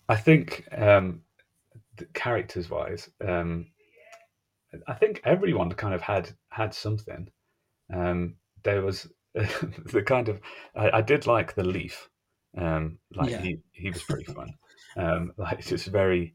I 0.08 0.16
think 0.16 0.66
um, 0.72 1.22
characters 2.12 2.70
wise, 2.70 3.10
um, 3.20 3.66
I 4.86 4.94
think 4.94 5.20
everyone 5.24 5.70
kind 5.72 5.94
of 5.94 6.02
had 6.02 6.30
had 6.50 6.74
something. 6.74 7.28
Um, 7.92 8.36
there 8.62 8.82
was 8.82 9.08
the 9.34 10.02
kind 10.04 10.28
of 10.28 10.40
I, 10.74 10.98
I 10.98 11.00
did 11.00 11.26
like 11.26 11.54
the 11.54 11.64
leaf. 11.64 12.08
Um, 12.56 12.98
like 13.14 13.30
Yeah. 13.30 13.42
he 13.42 13.58
he 13.72 13.90
was 13.90 14.02
pretty 14.02 14.24
fun. 14.24 14.54
um, 14.96 15.32
like 15.36 15.58
it's 15.58 15.68
just 15.68 15.86
very, 15.86 16.34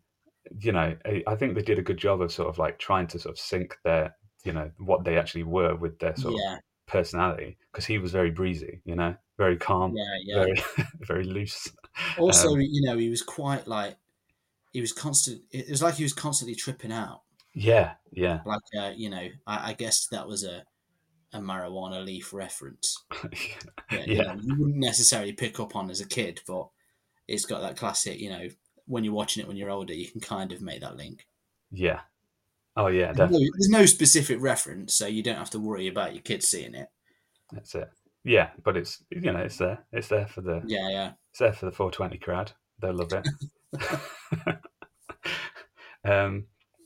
you 0.59 0.71
know, 0.71 0.95
I, 1.05 1.23
I 1.27 1.35
think 1.35 1.55
they 1.55 1.61
did 1.61 1.79
a 1.79 1.83
good 1.83 1.97
job 1.97 2.21
of 2.21 2.31
sort 2.31 2.49
of 2.49 2.57
like 2.57 2.79
trying 2.79 3.07
to 3.07 3.19
sort 3.19 3.33
of 3.33 3.39
sync 3.39 3.77
their, 3.83 4.15
you 4.43 4.53
know, 4.53 4.69
what 4.77 5.03
they 5.03 5.17
actually 5.17 5.43
were 5.43 5.75
with 5.75 5.97
their 5.99 6.15
sort 6.15 6.35
of 6.35 6.59
personality. 6.87 7.57
Because 7.71 7.85
he 7.85 7.97
was 7.97 8.11
very 8.11 8.31
breezy, 8.31 8.81
you 8.83 8.95
know, 8.95 9.15
very 9.37 9.57
calm, 9.57 9.95
yeah, 9.95 10.17
yeah. 10.23 10.35
very 10.35 10.63
very 11.01 11.23
loose. 11.23 11.71
Also, 12.17 12.53
um, 12.53 12.61
you 12.61 12.81
know, 12.81 12.97
he 12.97 13.09
was 13.09 13.21
quite 13.21 13.67
like 13.67 13.95
he 14.73 14.81
was 14.81 14.93
constant. 14.93 15.41
It 15.51 15.69
was 15.69 15.81
like 15.81 15.95
he 15.95 16.03
was 16.03 16.13
constantly 16.13 16.55
tripping 16.55 16.91
out. 16.91 17.21
Yeah, 17.59 17.93
yeah, 18.11 18.39
Like, 18.45 18.61
uh, 18.79 18.91
you 18.95 19.09
know, 19.09 19.27
I, 19.45 19.71
I 19.71 19.73
guess 19.73 20.07
that 20.07 20.27
was 20.27 20.43
a 20.43 20.63
a 21.33 21.39
marijuana 21.39 22.03
leaf 22.03 22.33
reference. 22.33 23.03
that, 23.91 24.07
you, 24.07 24.15
yeah, 24.15 24.33
know, 24.33 24.39
you 24.41 24.55
wouldn't 24.57 24.77
necessarily 24.77 25.33
pick 25.33 25.59
up 25.59 25.75
on 25.75 25.89
as 25.91 26.01
a 26.01 26.07
kid, 26.07 26.41
but 26.47 26.69
it's 27.27 27.45
got 27.45 27.61
that 27.61 27.77
classic. 27.77 28.19
You 28.19 28.29
know, 28.29 28.47
when 28.85 29.03
you're 29.03 29.13
watching 29.13 29.41
it 29.43 29.47
when 29.47 29.57
you're 29.57 29.69
older, 29.69 29.93
you 29.93 30.07
can 30.09 30.21
kind 30.21 30.51
of 30.51 30.61
make 30.61 30.81
that 30.81 30.97
link. 30.97 31.27
yeah. 31.71 32.01
Oh 32.75 32.87
yeah, 32.87 33.11
There's 33.13 33.29
no, 33.31 33.39
definitely. 33.39 33.49
there's 33.57 33.69
no 33.69 33.85
specific 33.85 34.41
reference, 34.41 34.93
so 34.93 35.05
you 35.07 35.21
don't 35.23 35.35
have 35.37 35.49
to 35.51 35.59
worry 35.59 35.87
about 35.87 36.13
your 36.13 36.23
kids 36.23 36.47
seeing 36.47 36.75
it. 36.75 36.89
That's 37.51 37.75
it. 37.75 37.89
Yeah, 38.23 38.51
but 38.63 38.77
it's 38.77 39.03
you 39.09 39.21
know 39.31 39.39
it's 39.39 39.57
there. 39.57 39.85
It's 39.91 40.07
there 40.07 40.27
for 40.27 40.41
the 40.41 40.63
Yeah, 40.65 40.89
yeah, 40.89 41.11
It's 41.31 41.39
there 41.39 41.53
for 41.53 41.65
the 41.67 41.71
420 41.71 42.17
crowd. 42.19 42.51
They'll 42.79 42.93
love 42.93 43.13
it. 43.13 43.27
um, 46.05 46.45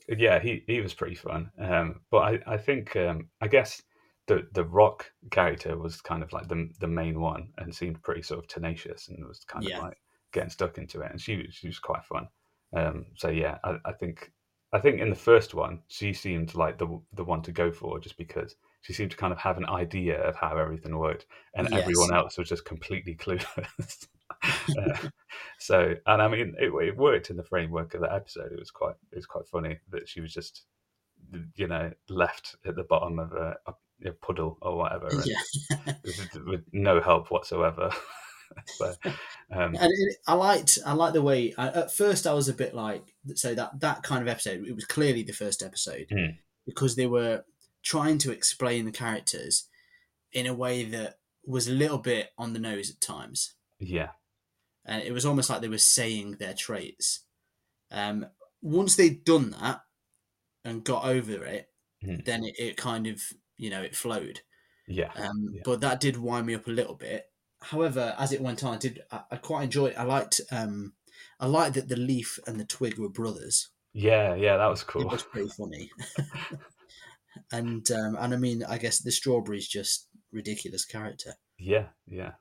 yeah, 0.10 0.40
he, 0.40 0.64
he 0.68 0.82
was 0.82 0.94
pretty 0.94 1.16
fun. 1.16 1.52
Um, 1.58 2.02
but 2.12 2.18
I, 2.20 2.54
I 2.54 2.58
think, 2.58 2.96
um, 2.96 3.30
I 3.42 3.48
guess 3.48 3.82
the, 4.28 4.48
the 4.54 4.64
rock 4.66 5.12
character 5.32 5.78
was 5.78 6.02
kind 6.02 6.24
of 6.24 6.32
like 6.34 6.48
the, 6.48 6.70
the 6.80 6.88
main 6.88 7.20
one 7.20 7.54
and 7.58 7.74
seemed 7.74 8.02
pretty 8.04 8.22
sort 8.22 8.40
of 8.40 8.48
tenacious 8.48 9.08
and 9.10 9.26
was 9.26 9.44
kind 9.46 9.68
Yeah. 9.68 9.78
of 9.78 9.84
like 9.84 9.98
getting 10.32 10.50
stuck 10.50 10.78
into 10.78 11.02
it. 11.02 11.12
And 11.12 11.20
she, 11.22 11.38
was- 11.38 11.54
she 11.56 11.68
was 11.68 11.80
quite 11.80 12.04
fun. 12.06 12.28
Um, 12.76 13.06
so 13.16 13.30
yeah, 13.30 13.58
I, 13.64 13.78
I 13.86 13.92
think, 13.94 14.32
I 14.72 14.80
think 14.80 15.00
in 15.00 15.10
the 15.10 15.16
first 15.16 15.54
one, 15.54 15.84
she 15.88 16.14
seemed 16.14 16.56
like 16.56 16.78
the, 16.80 17.00
the 17.14 17.24
one 17.24 17.42
to 17.44 17.52
go 17.52 17.72
for 17.72 18.00
just 18.00 18.18
because 18.18 18.56
she 18.82 18.94
seemed 18.94 19.12
to 19.12 19.18
kind 19.18 19.32
of 19.32 19.40
have 19.40 19.58
an 19.58 19.70
idea 19.70 20.20
of 20.22 20.36
how 20.36 20.58
everything 20.58 20.98
worked 20.98 21.28
and 21.56 21.68
Yes. 21.68 21.74
everyone 21.74 22.14
else 22.14 22.38
was 22.38 22.50
just 22.50 22.66
completely 22.66 23.16
clueless. 23.20 24.08
Uh, 24.78 25.10
so, 25.60 25.94
and 26.06 26.22
I 26.22 26.28
mean, 26.28 26.56
it, 26.58 26.72
it 26.74 26.98
worked 26.98 27.30
in 27.30 27.36
the 27.36 27.44
framework 27.44 27.94
of 27.94 28.02
the 28.02 28.14
episode. 28.14 28.52
It 28.52 28.60
was 28.60 28.72
quite, 28.72 28.96
it 29.12 29.16
was 29.18 29.26
quite 29.26 29.46
funny 29.48 29.78
that 29.92 30.08
she 30.08 30.22
was 30.22 30.34
just, 30.34 30.64
you 31.56 31.68
know, 31.68 31.92
left 32.10 32.56
at 32.66 32.76
the 32.76 32.84
bottom 32.84 33.20
of 33.20 33.34
a, 33.34 33.56
a, 33.68 34.12
puddle 34.22 34.58
or 34.62 34.78
whatever, 34.78 35.10
yeah. 35.26 35.94
with, 36.04 36.38
with 36.46 36.64
no 36.72 37.02
help 37.02 37.30
whatsoever. 37.30 37.92
so, 38.68 38.94
um, 39.52 39.76
and 39.76 39.92
it, 39.92 40.18
I 40.28 40.34
liked 40.34 40.80
I 40.86 40.94
liked 40.94 41.14
the 41.14 41.22
way 41.22 41.54
I, 41.58 41.68
at 41.68 41.94
first 41.94 42.28
I 42.28 42.34
was 42.34 42.50
a 42.50 42.54
bit 42.54 42.74
like 42.74 43.14
so 43.36 43.56
that 43.56 43.80
that 43.80 44.04
kind 44.04 44.22
of 44.22 44.28
episode 44.28 44.68
it 44.68 44.76
was 44.76 44.86
clearly 44.86 45.24
the 45.24 45.34
first 45.34 45.64
episode 45.64 46.08
Mm. 46.12 46.38
because 46.66 46.96
they 46.96 47.08
were 47.08 47.46
trying 47.82 48.18
to 48.20 48.32
explain 48.32 48.86
the 48.86 48.92
characters 48.92 49.70
in 50.32 50.48
a 50.48 50.54
way 50.54 50.84
that 50.84 51.20
was 51.46 51.68
a 51.68 51.74
little 51.74 51.98
bit 51.98 52.32
on 52.38 52.54
the 52.54 52.60
nose 52.60 52.90
at 52.90 53.02
times 53.02 53.54
yeah, 53.80 54.10
and 54.86 55.02
it 55.04 55.12
was 55.12 55.26
almost 55.26 55.50
like 55.50 55.62
they 55.62 55.68
were 55.70 55.78
saying 55.78 56.38
their 56.40 56.54
traits 56.54 57.22
um, 57.92 58.26
once 58.62 58.96
they'd 58.96 59.24
done 59.24 59.52
that 59.52 59.82
and 60.66 60.84
got 60.84 61.06
over 61.06 61.44
it 61.46 61.70
Mm. 62.04 62.26
then 62.26 62.44
it, 62.44 62.56
it 62.60 62.76
kind 62.76 63.08
of 63.08 63.22
you 63.56 63.70
know 63.70 63.82
it 63.82 63.96
flowed 63.96 64.42
yeah, 64.90 65.12
um, 65.16 65.52
Yeah. 65.54 65.62
but 65.64 65.80
that 65.80 66.02
did 66.02 66.18
wind 66.18 66.46
me 66.48 66.54
up 66.56 66.68
a 66.68 66.72
little 66.72 66.96
bit. 66.96 67.24
However, 67.62 68.14
as 68.20 68.34
it 68.34 68.42
went 68.42 68.62
on, 68.66 68.74
I 68.74 68.78
did 68.78 69.02
I, 69.10 69.22
I 69.32 69.36
quite 69.38 69.64
enjoyed. 69.64 69.96
I 69.96 70.04
liked 70.04 70.42
um, 70.52 70.96
I 71.40 71.46
liked 71.48 71.76
that 71.76 71.88
the 71.88 71.96
leaf 71.96 72.38
and 72.46 72.60
the 72.60 72.66
twig 72.66 72.98
were 73.00 73.08
brothers. 73.08 73.70
yeah, 73.94 74.36
yeah. 74.36 74.58
That 74.58 74.68
was 74.68 74.84
cool. 74.84 75.04
It 75.04 75.12
was 75.14 75.24
pretty 75.24 75.48
funny. 75.48 75.90
and 77.52 77.90
um, 77.92 78.18
and 78.20 78.34
I 78.34 78.38
mean, 78.38 78.64
I 78.64 78.78
guess 78.78 79.00
the 79.00 79.12
strawberry's 79.12 79.68
just 79.68 80.08
ridiculous 80.34 80.84
character. 80.86 81.36
Yeah, 81.58 81.88
yeah, 82.08 82.34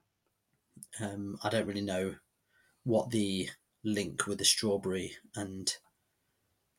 Um, 1.01 1.37
I 1.45 1.49
don't 1.49 1.67
really 1.67 1.83
know 1.83 2.17
what 2.85 3.11
the 3.11 3.49
link 3.85 4.27
with 4.27 4.38
the 4.38 4.45
strawberry 4.45 5.12
and 5.35 5.75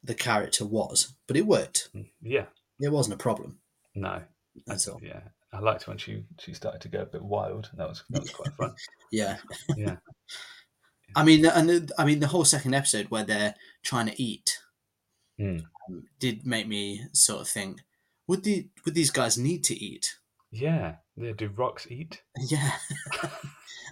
the 0.03 0.15
character 0.15 0.65
was, 0.65 1.13
but 1.27 1.37
it 1.37 1.45
worked. 1.45 1.89
Mm, 1.95 2.09
yeah. 2.21 2.45
It 2.79 2.91
wasn't 2.91 3.15
a 3.15 3.23
problem. 3.23 3.59
No, 3.95 4.21
That's 4.65 4.87
all. 4.87 4.99
yeah. 5.01 5.21
I 5.53 5.59
liked 5.59 5.87
when 5.87 5.97
she 5.99 6.23
she 6.39 6.53
started 6.53 6.81
to 6.81 6.87
go 6.89 7.01
a 7.03 7.05
bit 7.05 7.21
wild. 7.23 7.69
That 7.77 7.87
was 7.87 8.03
that 8.09 8.21
was 8.21 8.31
quite 8.31 8.53
fun. 8.57 8.73
Yeah. 9.11 9.37
Yeah, 9.77 9.97
I 11.15 11.23
mean, 11.23 11.45
and 11.45 11.69
the, 11.69 11.93
I 11.97 12.05
mean 12.05 12.19
the 12.19 12.27
whole 12.27 12.43
second 12.43 12.73
episode 12.73 13.11
where 13.11 13.23
they're 13.23 13.53
trying 13.83 14.07
to 14.07 14.21
eat 14.21 14.59
Mm. 15.39 15.63
um, 15.89 16.03
did 16.19 16.45
make 16.45 16.67
me 16.67 17.01
sort 17.13 17.41
of 17.41 17.47
think: 17.47 17.81
would 18.27 18.43
the 18.43 18.67
would 18.85 18.93
these 18.95 19.11
guys 19.11 19.37
need 19.37 19.63
to 19.65 19.75
eat? 19.75 20.15
yeah. 20.51 20.95
Yeah. 21.15 21.31
Do 21.37 21.47
rocks 21.49 21.87
eat? 21.89 22.21
Yeah, 22.47 22.71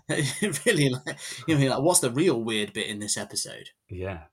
really. 0.65 0.89
Like, 0.89 1.17
you 1.47 1.57
know, 1.57 1.67
like 1.75 1.81
what's 1.83 1.99
the 1.99 2.11
real 2.11 2.41
weird 2.41 2.73
bit 2.73 2.87
in 2.87 2.99
this 2.99 3.17
episode? 3.17 3.69
Yeah. 3.89 4.23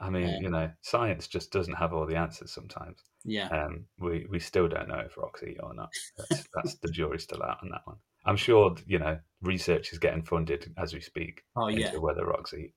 I 0.00 0.10
mean, 0.10 0.28
Yeah. 0.28 0.38
you 0.40 0.48
know, 0.50 0.70
science 0.82 1.26
just 1.26 1.50
doesn't 1.52 1.74
have 1.74 1.92
all 1.92 2.06
the 2.06 2.16
answers 2.16 2.52
sometimes. 2.52 2.98
Yeah, 3.24 3.48
Um, 3.48 3.84
we 3.98 4.26
we 4.30 4.38
still 4.38 4.68
don't 4.68 4.88
know 4.88 5.00
if 5.00 5.16
rocks 5.16 5.42
eat 5.42 5.58
or 5.62 5.74
not. 5.74 5.90
That's, 6.16 6.44
that's 6.54 6.74
the 6.78 6.88
jury's 6.90 7.24
still 7.24 7.42
out 7.42 7.58
on 7.62 7.68
that 7.70 7.82
one. 7.84 7.96
I'm 8.24 8.36
sure 8.36 8.74
you 8.86 8.98
know 9.00 9.18
research 9.42 9.92
is 9.92 9.98
getting 9.98 10.22
funded 10.22 10.72
as 10.78 10.94
we 10.94 11.00
speak 11.00 11.42
oh 11.56 11.68
yeah, 11.68 11.96
whether 11.96 12.24
rocks 12.26 12.54
eat. 12.54 12.74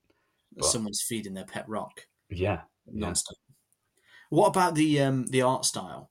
but- 0.55 0.65
someone's 0.65 1.01
feeding 1.07 1.33
their 1.35 1.45
pet 1.45 1.67
rock 1.69 2.07
Yeah, 2.29 2.61
yeah. 2.91 3.13
What 4.29 4.47
about 4.47 4.75
the 4.75 4.99
um 5.01 5.27
the 5.27 5.41
art 5.43 5.65
style? 5.65 6.09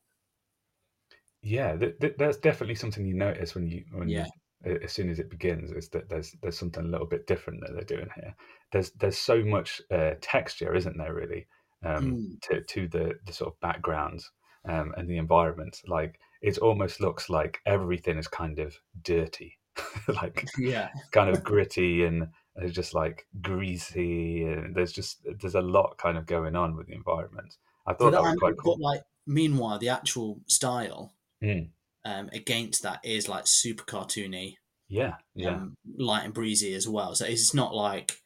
Yeah. 1.42 1.76
Th- 1.76 1.98
th- 2.00 2.16
that's 2.18 2.38
definitely 2.38 2.74
something 2.74 3.06
you 3.06 3.14
notice 3.14 3.54
when 3.54 3.66
you 3.66 3.84
when 3.92 4.08
Yeah. 4.08 4.26
you, 4.64 4.78
as 4.84 4.92
soon 4.92 5.08
as 5.08 5.18
it 5.18 5.30
begins 5.30 5.72
is 5.72 5.88
that 5.90 6.08
there's 6.08 6.32
there's 6.42 6.58
something 6.58 6.84
a 6.84 6.88
little 6.88 7.06
bit 7.06 7.26
different 7.26 7.60
that 7.62 7.72
they're 7.72 7.96
doing 7.96 8.10
here. 8.14 8.34
There's 8.72 8.90
there's 8.92 9.18
so 9.18 9.42
much 9.44 9.80
uh, 9.90 10.14
texture, 10.20 10.74
isn't 10.74 10.96
there? 10.98 11.14
Really, 11.14 11.46
um, 11.84 12.18
Mm. 12.18 12.40
to 12.42 12.62
to 12.62 12.88
the 12.88 13.14
the 13.24 13.32
sort 13.32 13.54
of 13.54 13.60
backgrounds 13.60 14.30
um, 14.68 14.94
and 14.96 15.08
the 15.08 15.16
environment. 15.18 15.80
Like 15.86 16.20
it 16.42 16.58
almost 16.58 17.00
looks 17.00 17.28
like 17.30 17.60
everything 17.66 18.18
is 18.18 18.28
kind 18.28 18.58
of 18.58 18.76
dirty, 19.02 19.58
like 20.08 20.46
Yeah, 20.58 20.90
kind 21.12 21.30
of 21.30 21.42
gritty 21.44 22.04
and 22.04 22.28
it's 22.56 22.74
just 22.74 22.94
like 22.94 23.26
greasy 23.40 24.44
and 24.44 24.74
there's 24.74 24.92
just 24.92 25.20
there's 25.40 25.54
a 25.54 25.60
lot 25.62 25.96
kind 25.98 26.18
of 26.18 26.26
going 26.26 26.56
on 26.56 26.76
with 26.76 26.86
the 26.88 26.94
environment. 26.94 27.56
I 27.86 27.94
thought 27.94 28.10
but, 28.10 28.10
that 28.12 28.22
was 28.22 28.34
quite 28.36 28.56
cool. 28.58 28.76
but 28.76 28.80
like 28.80 29.02
meanwhile, 29.26 29.78
the 29.78 29.88
actual 29.88 30.40
style 30.46 31.14
Mm. 31.42 31.70
um 32.04 32.28
against 32.32 32.82
that 32.82 33.00
is 33.04 33.28
like 33.28 33.46
super 33.46 33.84
cartoony. 33.84 34.54
Yeah, 34.88 35.14
yeah, 35.34 35.54
um, 35.54 35.76
light 35.98 36.24
and 36.24 36.34
breezy 36.34 36.74
as 36.74 36.88
well. 36.88 37.14
So 37.14 37.24
it's 37.24 37.54
not 37.54 37.74
like, 37.74 38.16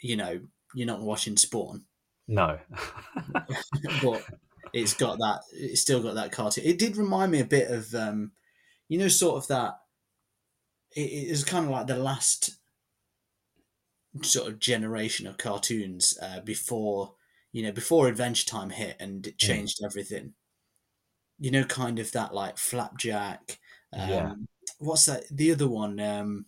you 0.00 0.16
know, 0.16 0.40
you're 0.74 0.86
not 0.86 1.00
watching 1.00 1.36
Spawn, 1.36 1.84
no, 2.28 2.58
but 4.02 4.22
it's 4.72 4.94
got 4.94 5.18
that. 5.18 5.40
It's 5.52 5.80
still 5.80 6.02
got 6.02 6.14
that 6.14 6.32
cartoon. 6.32 6.64
It 6.66 6.78
did 6.78 6.96
remind 6.96 7.32
me 7.32 7.40
a 7.40 7.44
bit 7.44 7.70
of, 7.70 7.94
um, 7.94 8.32
you 8.88 8.98
know, 8.98 9.08
sort 9.08 9.36
of 9.42 9.48
that. 9.48 9.78
It, 10.94 11.26
it 11.26 11.30
was 11.30 11.44
kind 11.44 11.64
of 11.64 11.70
like 11.70 11.86
the 11.86 11.96
last 11.96 12.58
sort 14.22 14.48
of 14.48 14.58
generation 14.58 15.26
of 15.26 15.38
cartoons 15.38 16.16
uh, 16.20 16.40
before, 16.40 17.14
you 17.52 17.62
know, 17.62 17.72
before 17.72 18.08
Adventure 18.08 18.46
Time 18.46 18.70
hit 18.70 18.96
and 19.00 19.26
it 19.26 19.38
changed 19.38 19.80
everything. 19.84 20.34
You 21.38 21.50
know, 21.50 21.64
kind 21.64 21.98
of 21.98 22.10
that 22.12 22.34
like 22.34 22.58
Flapjack. 22.58 23.58
Um, 23.92 24.08
Yeah. 24.08 24.32
What's 24.78 25.06
that? 25.06 25.24
The 25.30 25.52
other 25.52 25.68
one. 25.68 25.98
Um, 26.00 26.46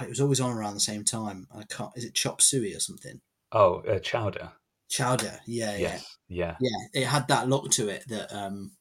it 0.00 0.08
was 0.08 0.20
always 0.20 0.40
on 0.40 0.56
around 0.56 0.74
the 0.74 0.80
same 0.80 1.04
time. 1.04 1.46
I 1.54 1.64
can't. 1.64 1.90
Is 1.96 2.04
it 2.04 2.14
Chop 2.14 2.40
Suey 2.40 2.74
or 2.74 2.80
something? 2.80 3.20
oh, 3.52 3.80
uh, 3.80 3.98
chowder. 3.98 4.52
Chowder. 4.88 5.40
Yeah, 5.46 5.76
Yes, 5.76 6.16
yeah, 6.28 6.56
yeah, 6.60 6.70
yeah. 6.92 7.02
It 7.02 7.06
had 7.06 7.28
that 7.28 7.48
look 7.48 7.70
to 7.72 7.88
it 7.88 8.04
that 8.08 8.32
um, 8.32 8.72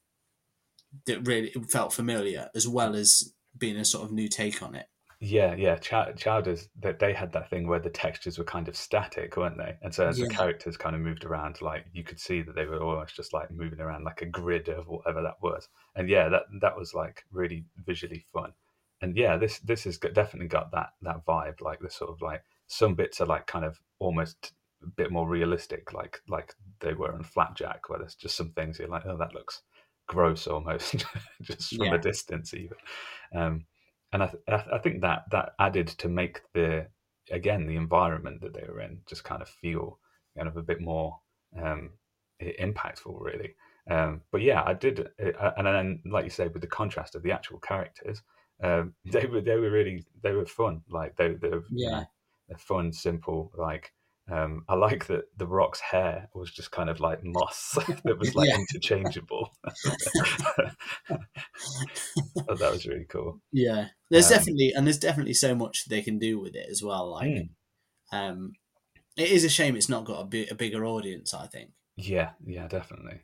that 1.06 1.28
really 1.28 1.52
felt 1.69 1.93
familiar, 1.93 2.50
as 2.56 2.67
well 2.67 2.95
as 2.95 3.34
being 3.58 3.78
a 3.78 3.86
sort 3.86 4.06
of 4.06 4.12
new 4.12 4.28
take 4.28 4.62
on 4.63 4.76
it. 4.76 4.88
Yeah, 5.21 5.53
yeah. 5.55 5.75
Chow- 5.75 6.13
chowders 6.13 6.69
that 6.79 6.99
they 6.99 7.13
had 7.13 7.34
that 7.34 7.49
thing 7.49 7.67
where 7.67 7.79
the 7.79 7.89
textures 7.89 8.38
were 8.38 8.45
kind 8.45 8.67
of 8.69 8.75
static, 8.77 9.36
weren't 9.36 9.58
they? 9.58 9.77
And 9.82 9.93
so 9.93 10.08
as 10.08 10.17
the 10.19 10.27
characters 10.27 10.77
kind 10.77 10.95
of 10.95 11.01
moved 11.01 11.25
around, 11.25 11.62
like 11.62 11.86
you 11.91 12.03
could 12.03 12.19
see 12.19 12.41
that 12.41 12.55
they 12.55 12.65
were 12.65 12.79
almost 12.82 13.15
just 13.15 13.34
like 13.34 13.51
moving 13.51 13.82
around 13.82 14.05
like 14.05 14.21
a 14.21 14.25
grid 14.25 14.69
of 14.69 14.88
whatever 14.88 15.21
that 15.21 15.41
was. 15.41 15.67
And 15.95 16.08
yeah, 16.08 16.29
that 16.29 16.43
that 16.62 16.77
was 16.77 16.93
like 16.93 17.25
really 17.32 17.65
visually 17.86 18.25
fun. 18.34 18.53
And 19.01 19.15
yeah, 19.17 19.36
this 19.38 19.60
this 19.60 19.84
has 19.84 19.97
got, 19.97 20.13
definitely 20.13 20.47
got 20.47 20.71
that 20.71 20.91
that 21.01 21.25
vibe. 21.25 21.60
Like 21.62 21.79
the 21.82 21.89
sort 21.89 22.12
of 22.12 22.21
like 22.21 22.43
some 22.67 22.95
bits 22.95 23.19
are 23.19 23.25
like 23.25 23.45
kind 23.45 23.65
of 23.65 23.82
almost 23.99 24.53
a 24.84 24.88
bit 24.88 25.12
more 25.12 25.27
realistic, 25.27 25.91
like 25.93 26.21
like 26.29 26.53
they 26.79 26.93
were 26.93 27.13
in 27.13 27.23
Flapjack, 27.23 27.89
where 27.89 27.99
there's 27.99 28.15
just 28.15 28.38
some 28.38 28.51
things 28.51 28.79
you're 28.79 28.88
like, 28.88 29.05
oh, 29.05 29.17
that 29.17 29.34
looks 29.34 29.63
gross 30.08 30.47
almost, 30.47 31.05
just 31.41 31.75
from 31.75 31.88
Yeah. 31.88 31.93
a 31.93 31.97
distance 31.97 32.53
even. 32.53 32.77
Um, 33.36 33.65
and 34.12 34.24
I, 34.24 34.28
th- 34.28 34.67
I 34.74 34.78
think 34.80 35.02
that 35.02 35.26
that 35.32 35.54
added 35.60 35.88
to 36.00 36.10
make 36.10 36.41
the 36.54 36.88
again 37.32 37.67
the 37.67 37.76
environment 37.76 38.41
that 38.41 38.54
they 38.54 38.63
were 38.67 38.82
in 38.82 39.02
just 39.08 39.24
kind 39.24 39.41
of 39.41 39.50
feel 39.50 40.00
kind 40.36 40.48
of 40.48 40.58
a 40.58 40.63
bit 40.63 40.82
more 40.82 41.19
um, 41.62 41.91
impactful, 42.41 43.19
really. 43.19 43.56
Um, 43.89 44.22
but 44.32 44.41
yeah, 44.41 44.63
I 44.65 44.74
did, 44.74 45.10
uh, 45.24 45.52
and 45.58 45.65
then 45.67 46.02
like 46.06 46.24
you 46.24 46.30
say, 46.30 46.48
with 46.48 46.62
the 46.62 46.67
contrast 46.67 47.15
of 47.15 47.24
the 47.24 47.32
actual 47.32 47.60
characters, 47.60 48.22
um, 48.63 48.93
they 49.06 49.26
were 49.26 49.41
they 49.41 49.56
were 49.56 49.72
really 49.72 50.06
they 50.22 50.34
were 50.34 50.45
fun. 50.45 50.82
Like 50.89 51.15
they 51.15 51.34
they 51.34 51.50
were 51.50 51.63
Yeah. 51.69 52.06
they're 52.48 52.58
fun, 52.58 52.91
simple. 52.93 53.52
Like 53.58 53.93
um, 54.31 54.63
I 54.69 54.75
like 54.75 55.07
that 55.07 55.25
the 55.37 55.47
Rock's 55.47 55.79
hair 55.79 56.29
was 56.33 56.51
just 56.51 56.71
kind 56.71 56.89
of 56.89 56.99
like 56.99 57.23
moss 57.23 57.71
that 58.03 58.17
was 58.19 58.35
like 58.35 58.49
Yeah. 58.49 58.57
interchangeable. 58.57 59.49
Oh, 62.47 62.55
that 62.55 62.71
was 62.71 62.85
really 62.85 63.05
cool. 63.05 63.41
Yeah, 63.51 63.87
there's 64.09 64.27
Um, 64.31 64.37
definitely 64.37 64.73
and 64.75 64.85
there's 64.87 64.99
definitely 64.99 65.33
so 65.33 65.55
much 65.55 65.85
they 65.85 66.01
can 66.01 66.17
do 66.19 66.39
with 66.39 66.55
it 66.55 66.67
as 66.69 66.81
well. 66.83 67.11
Like, 67.11 67.29
Mm. 67.29 67.49
um, 68.11 68.53
it 69.17 69.29
is 69.31 69.43
a 69.43 69.49
shame 69.49 69.75
it's 69.75 69.89
not 69.89 70.05
got 70.05 70.21
a, 70.21 70.25
bi- 70.25 70.47
a 70.49 70.55
bigger 70.55 70.85
audience. 70.85 71.33
I 71.33 71.47
think. 71.47 71.71
Yeah, 71.95 72.31
yeah, 72.45 72.67
definitely. 72.67 73.21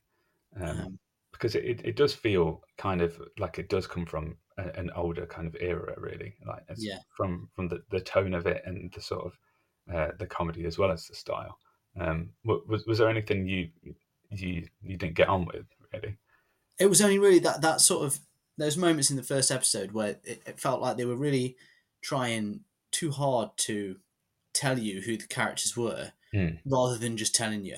Um, 0.60 0.70
Um, 0.80 1.00
because 1.32 1.56
it, 1.56 1.66
it, 1.66 1.82
it 1.86 1.96
does 1.98 2.14
feel 2.14 2.62
kind 2.78 3.02
of 3.02 3.22
like 3.38 3.60
it 3.60 3.68
does 3.70 3.88
come 3.88 4.06
from 4.06 4.38
a, 4.58 4.64
an 4.80 4.90
older 4.96 5.26
kind 5.26 5.48
of 5.48 5.56
era, 5.60 5.94
really. 5.98 6.36
Like 6.46 6.64
Yeah. 6.78 7.00
from 7.16 7.50
from 7.56 7.68
the, 7.70 7.84
the 7.92 8.00
tone 8.02 8.34
of 8.34 8.46
it 8.48 8.62
and 8.66 8.92
the 8.94 9.02
sort 9.02 9.26
of 9.26 9.34
uh, 9.94 10.10
the 10.20 10.26
comedy 10.28 10.66
as 10.66 10.78
well 10.78 10.92
as 10.92 11.08
the 11.08 11.16
style. 11.16 11.58
Um, 12.00 12.32
was 12.44 12.86
was 12.86 12.98
there 12.98 13.10
anything 13.10 13.48
you 13.48 13.70
you 14.30 14.68
you 14.82 14.98
didn't 14.98 15.16
get 15.16 15.30
on 15.30 15.46
with 15.46 15.66
really? 15.94 16.18
it 16.78 16.88
was 16.88 17.02
only 17.02 17.20
really 17.20 17.40
that 17.40 17.62
that 17.62 17.80
sort 17.80 18.04
of 18.06 18.20
those 18.58 18.76
moments 18.78 19.10
in 19.12 19.18
the 19.18 19.24
first 19.24 19.50
episode 19.52 19.92
where 19.94 20.18
it, 20.24 20.42
it 20.46 20.60
felt 20.60 20.82
like 20.82 20.98
they 20.98 21.06
were 21.06 21.16
really 21.16 21.56
trying 22.02 22.62
too 22.92 23.12
hard 23.12 23.50
to 23.58 23.98
tell 24.54 24.78
you 24.80 25.02
who 25.02 25.18
the 25.18 25.28
characters 25.28 25.76
were 25.78 26.12
Mm. 26.34 26.60
rather 26.66 26.98
than 26.98 27.16
just 27.16 27.34
telling 27.34 27.64
you 27.64 27.78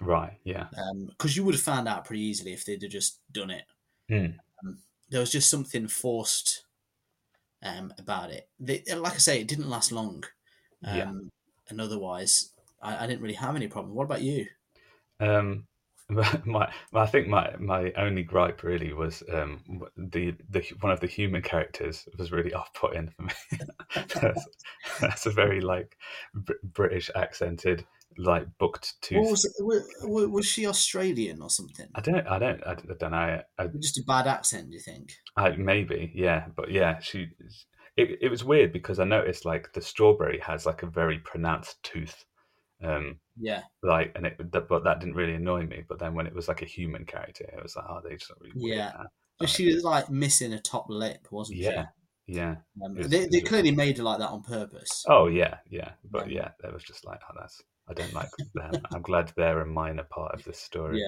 Right. 0.00 0.38
Yeah. 0.44 0.66
because 1.08 1.36
you 1.36 1.42
would 1.44 1.54
have 1.56 1.62
found 1.62 1.88
out 1.88 2.04
pretty 2.04 2.22
easily 2.22 2.52
if 2.52 2.64
they'd 2.64 2.82
have 2.82 2.90
just 2.92 3.18
done 3.32 3.50
it 3.50 3.64
Mm. 4.08 4.38
um, 4.64 4.78
there 5.08 5.18
was 5.20 5.32
just 5.32 5.48
something 5.50 5.88
forced 5.88 6.64
um, 7.64 7.92
about 7.98 8.30
it 8.30 8.48
they, 8.60 8.82
like 8.94 9.14
i 9.14 9.18
say 9.18 9.40
it 9.40 9.48
didn't 9.48 9.68
last 9.70 9.90
long 9.90 10.22
um, 10.84 10.96
Yeah. 10.96 11.12
And 11.68 11.80
otherwise 11.80 12.50
I, 12.82 13.04
I 13.04 13.06
didn't 13.06 13.22
really 13.22 13.34
have 13.34 13.56
any 13.56 13.68
problem 13.68 13.94
what 13.94 14.04
about 14.04 14.22
you 14.22 14.46
Um, 15.20 15.66
my, 16.08 16.40
my 16.44 16.70
I 16.94 17.06
think 17.06 17.26
my 17.26 17.54
my 17.58 17.92
only 17.96 18.22
gripe 18.22 18.62
really 18.62 18.92
was 18.92 19.24
um 19.32 19.60
the 19.96 20.34
the 20.50 20.62
one 20.80 20.92
of 20.92 21.00
the 21.00 21.06
human 21.08 21.42
characters 21.42 22.06
was 22.16 22.30
really 22.30 22.52
off 22.58 22.72
putting 22.74 23.08
for 23.10 23.22
me. 23.22 23.32
that's, 24.14 24.46
that's 25.00 25.26
a 25.26 25.30
very 25.30 25.60
like 25.60 25.96
Br- 26.34 26.52
British 26.62 27.10
accented 27.16 27.84
like 28.18 28.46
booked 28.58 28.94
What 29.10 29.24
tooth. 29.24 29.30
was, 29.30 29.44
it- 29.44 29.52
wa- 29.60 30.08
wa- 30.08 30.28
was 30.28 30.46
she 30.46 30.66
australian 30.66 31.42
or 31.42 31.50
something 31.50 31.88
I 31.94 32.00
don't 32.00 32.26
I 32.26 32.38
don't 32.38 32.62
I 32.66 32.74
don't 32.98 33.10
know. 33.10 33.42
I, 33.58 33.66
just 33.80 33.98
a 33.98 34.04
bad 34.04 34.26
accent 34.26 34.68
do 34.70 34.74
you 34.76 34.80
think 34.82 35.12
I 35.36 35.50
maybe 35.56 36.12
yeah, 36.14 36.46
but 36.54 36.70
yeah, 36.70 36.98
she. 37.00 37.30
It, 37.96 38.18
it 38.20 38.28
was 38.28 38.44
weird 38.44 38.72
because 38.72 38.98
I 38.98 39.04
noticed 39.04 39.44
like 39.44 39.72
the 39.72 39.80
strawberry 39.80 40.38
has 40.40 40.66
like 40.66 40.82
a 40.82 40.86
very 40.86 41.18
pronounced 41.18 41.82
tooth. 41.82 42.24
Um, 42.84 43.20
yeah 43.38 43.62
like 43.82 44.12
and 44.14 44.26
it 44.26 44.36
but 44.50 44.68
that 44.84 45.00
didn't 45.00 45.14
really 45.14 45.32
annoy 45.34 45.64
me 45.66 45.82
but 45.88 45.98
then 45.98 46.14
when 46.14 46.26
it 46.26 46.34
was 46.34 46.46
like 46.46 46.60
a 46.60 46.66
human 46.66 47.06
character 47.06 47.44
it 47.44 47.62
was 47.62 47.74
like 47.74 47.86
oh 47.88 48.00
they 48.04 48.16
just 48.16 48.30
really 48.38 48.52
weird 48.54 48.76
Yeah. 48.78 48.92
But 49.38 49.48
she 49.48 49.72
was 49.74 49.82
like 49.82 50.10
missing 50.10 50.52
a 50.52 50.60
top 50.60 50.86
lip, 50.90 51.26
wasn't 51.30 51.58
yeah 51.58 51.86
yeah? 52.26 52.56
Um, 52.84 52.94
was- 52.96 53.08
they 53.08 53.26
they 53.28 53.40
clearly 53.40 53.70
made 53.70 53.96
her 53.96 54.02
like 54.04 54.18
that 54.18 54.28
on 54.28 54.42
purpose. 54.42 55.04
oh 55.08 55.26
yeah 55.28 55.56
yeah 55.70 55.92
but 56.10 56.28
Yeah. 56.30 56.42
yeah 56.42 56.48
that 56.60 56.72
was 56.74 56.82
just 56.82 57.06
like 57.06 57.20
oh 57.30 57.34
that's 57.38 57.62
i 57.88 57.94
don't 57.94 58.12
like 58.12 58.28
them 58.54 58.72
i'm 58.92 59.00
glad 59.02 59.32
they're 59.36 59.60
a 59.62 59.66
minor 59.66 60.04
part 60.04 60.34
of 60.34 60.44
this 60.44 60.58
story 60.68 61.02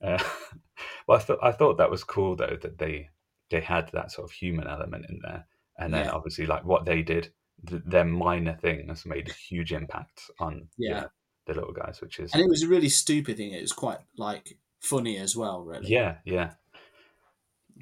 Yeah, 0.00 0.14
uh, 0.16 0.22
well 1.06 1.18
i 1.18 1.20
thought 1.20 1.38
i 1.40 1.52
thought 1.52 1.78
that 1.78 1.90
was 1.90 2.02
cool 2.02 2.34
though 2.34 2.58
that 2.62 2.78
they 2.78 3.08
they 3.50 3.60
had 3.60 3.90
that 3.92 4.10
sort 4.10 4.28
of 4.28 4.32
human 4.32 4.66
element 4.66 5.06
in 5.08 5.20
there 5.22 5.46
and 5.78 5.92
then 5.94 6.04
Yeah. 6.06 6.12
obviously 6.12 6.46
like 6.46 6.64
what 6.64 6.84
they 6.84 7.02
did 7.02 7.32
th- 7.68 7.82
their 7.86 8.04
minor 8.04 8.56
things 8.60 9.04
made 9.06 9.28
a 9.28 9.32
huge 9.32 9.72
impact 9.72 10.20
on 10.38 10.68
you 10.76 10.88
Yeah. 10.90 11.00
know, 11.02 11.08
the 11.46 11.54
little 11.54 11.72
guys 11.72 12.00
which 12.00 12.18
is 12.20 12.32
and 12.32 12.42
it 12.42 12.48
was 12.48 12.62
a 12.62 12.68
really 12.68 12.88
stupid 12.88 13.36
thing. 13.36 13.52
It 13.52 13.62
was 13.62 13.72
quite 13.72 13.98
like 14.16 14.58
funny 14.80 15.18
as 15.18 15.36
well, 15.36 15.62
really. 15.62 15.88
yeah 15.88 16.18
yeah 16.24 16.54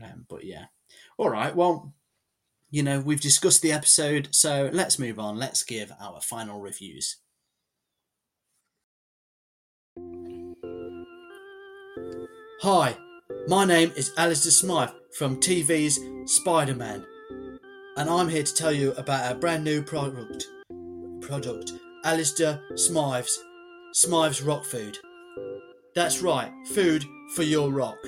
Um, 0.03 0.25
but 0.29 0.45
yeah. 0.45 0.67
All 1.19 1.29
right. 1.31 1.55
Well, 1.55 1.93
you 2.71 2.83
know 2.83 3.01
we've 3.01 3.21
discussed 3.21 3.63
the 3.63 3.73
episode, 3.73 4.29
so 4.35 4.71
let's 4.73 4.99
move 4.99 5.19
on. 5.19 5.37
Let's 5.37 5.63
give 5.65 5.93
our 6.01 6.21
final 6.21 6.61
reviews. 6.61 7.17
Hi, 12.63 12.97
my 13.49 13.65
name 13.65 13.93
is 13.97 14.13
Alistair 14.17 14.53
Smythe 14.53 14.91
from 15.17 15.37
TV's 15.41 15.99
Spider 16.33 16.75
Man, 16.75 17.05
and 18.01 18.09
I'm 18.09 18.31
here 18.31 18.43
to 18.43 18.55
tell 18.55 18.73
you 18.73 18.93
about 18.93 19.27
our 19.27 19.35
brand 19.35 19.63
new 19.63 19.83
product. 19.83 20.47
Product, 21.21 21.71
Alistair 22.03 22.59
Smythe's 22.75 23.39
Smythe's 23.93 24.41
Rock 24.41 24.65
Food. 24.65 24.97
That's 25.95 26.23
right, 26.23 26.51
food 26.69 27.05
for 27.35 27.43
your 27.43 27.71
rock. 27.71 27.99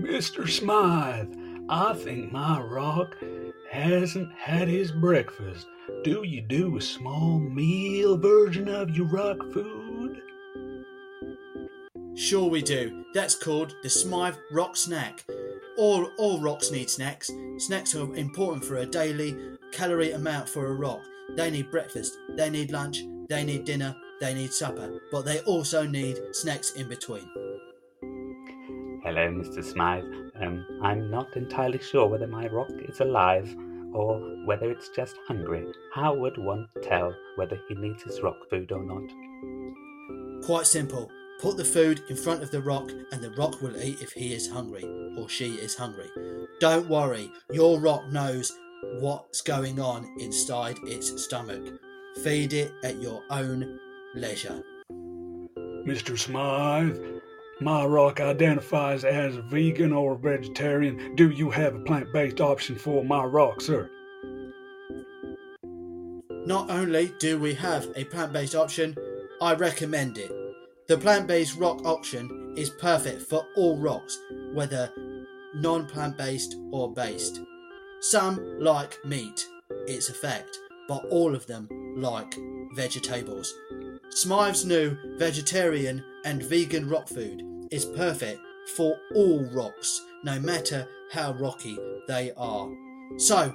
Mr. 0.00 0.48
Smythe, 0.48 1.32
I 1.68 1.94
think 1.94 2.32
my 2.32 2.60
rock 2.60 3.14
hasn't 3.70 4.32
had 4.32 4.66
his 4.66 4.90
breakfast. 4.90 5.68
Do 6.02 6.24
you 6.24 6.40
do 6.40 6.78
a 6.78 6.80
small 6.80 7.38
meal 7.38 8.16
version 8.16 8.66
of 8.66 8.90
your 8.90 9.06
rock 9.06 9.38
food? 9.52 10.20
Sure 12.16 12.50
we 12.50 12.60
do. 12.60 13.04
That's 13.14 13.36
called 13.36 13.76
the 13.84 13.88
Smythe 13.88 14.34
Rock 14.50 14.76
Snack. 14.76 15.24
All 15.78 16.10
all 16.18 16.40
rocks 16.40 16.72
need 16.72 16.90
snacks. 16.90 17.30
Snacks 17.58 17.94
are 17.94 18.12
important 18.16 18.64
for 18.64 18.78
a 18.78 18.86
daily 18.86 19.36
calorie 19.72 20.10
amount 20.10 20.48
for 20.48 20.66
a 20.66 20.74
rock. 20.74 21.00
They 21.36 21.50
need 21.52 21.70
breakfast, 21.70 22.18
they 22.36 22.50
need 22.50 22.72
lunch, 22.72 23.04
they 23.28 23.44
need 23.44 23.64
dinner, 23.64 23.94
they 24.20 24.34
need 24.34 24.52
supper, 24.52 25.00
but 25.12 25.24
they 25.24 25.38
also 25.40 25.86
need 25.86 26.18
snacks 26.32 26.72
in 26.72 26.88
between. 26.88 27.30
Hello, 29.04 29.30
Mr. 29.30 29.62
Smythe. 29.62 30.02
Um, 30.42 30.66
I'm 30.82 31.10
not 31.12 31.36
entirely 31.36 31.78
sure 31.78 32.08
whether 32.08 32.26
my 32.26 32.48
rock 32.48 32.72
is 32.88 32.98
alive 32.98 33.54
or 33.94 34.18
whether 34.46 34.70
it's 34.70 34.88
just 34.88 35.16
hungry. 35.28 35.64
How 35.94 36.12
would 36.12 36.38
one 36.38 36.66
tell 36.82 37.14
whether 37.36 37.60
he 37.68 37.76
needs 37.76 38.02
his 38.02 38.20
rock 38.20 38.36
food 38.50 38.72
or 38.72 38.82
not? 38.82 40.44
Quite 40.44 40.66
simple. 40.66 41.08
Put 41.38 41.56
the 41.56 41.64
food 41.64 42.02
in 42.08 42.16
front 42.16 42.42
of 42.42 42.50
the 42.50 42.60
rock 42.60 42.90
and 43.12 43.22
the 43.22 43.30
rock 43.30 43.62
will 43.62 43.80
eat 43.80 44.02
if 44.02 44.10
he 44.12 44.34
is 44.34 44.50
hungry 44.50 44.84
or 45.16 45.28
she 45.28 45.54
is 45.54 45.76
hungry. 45.76 46.10
Don't 46.58 46.88
worry, 46.88 47.30
your 47.52 47.78
rock 47.78 48.08
knows 48.10 48.58
what's 48.98 49.40
going 49.40 49.78
on 49.78 50.04
inside 50.18 50.76
its 50.82 51.22
stomach. 51.22 51.80
Feed 52.24 52.52
it 52.54 52.72
at 52.82 53.00
your 53.00 53.22
own 53.30 53.78
leisure. 54.16 54.62
Mr. 55.86 56.18
Smythe, 56.18 56.98
my 57.60 57.84
rock 57.84 58.20
identifies 58.20 59.04
as 59.04 59.36
vegan 59.36 59.92
or 59.92 60.16
vegetarian. 60.16 61.14
Do 61.14 61.30
you 61.30 61.50
have 61.50 61.76
a 61.76 61.80
plant 61.80 62.12
based 62.12 62.40
option 62.40 62.74
for 62.74 63.04
my 63.04 63.24
rock, 63.24 63.60
sir? 63.60 63.88
Not 66.46 66.68
only 66.70 67.12
do 67.20 67.38
we 67.38 67.54
have 67.54 67.88
a 67.94 68.04
plant 68.04 68.32
based 68.32 68.56
option, 68.56 68.96
I 69.40 69.54
recommend 69.54 70.18
it. 70.18 70.37
The 70.88 70.96
plant 70.96 71.26
based 71.26 71.56
rock 71.56 71.84
option 71.84 72.54
is 72.56 72.70
perfect 72.70 73.20
for 73.20 73.46
all 73.56 73.76
rocks, 73.76 74.18
whether 74.54 74.90
non 75.54 75.86
plant 75.86 76.16
based 76.16 76.56
or 76.72 76.90
based. 76.90 77.40
Some 78.00 78.58
like 78.58 78.96
meat, 79.04 79.46
its 79.86 80.08
effect, 80.08 80.56
but 80.88 81.04
all 81.10 81.34
of 81.34 81.46
them 81.46 81.68
like 81.94 82.34
vegetables. 82.74 83.52
Smythe's 84.08 84.64
new 84.64 84.96
vegetarian 85.18 86.02
and 86.24 86.42
vegan 86.42 86.88
rock 86.88 87.06
food 87.06 87.42
is 87.70 87.84
perfect 87.84 88.40
for 88.74 88.96
all 89.14 89.44
rocks, 89.52 90.00
no 90.24 90.40
matter 90.40 90.88
how 91.12 91.32
rocky 91.34 91.76
they 92.06 92.32
are. 92.34 92.70
So, 93.18 93.52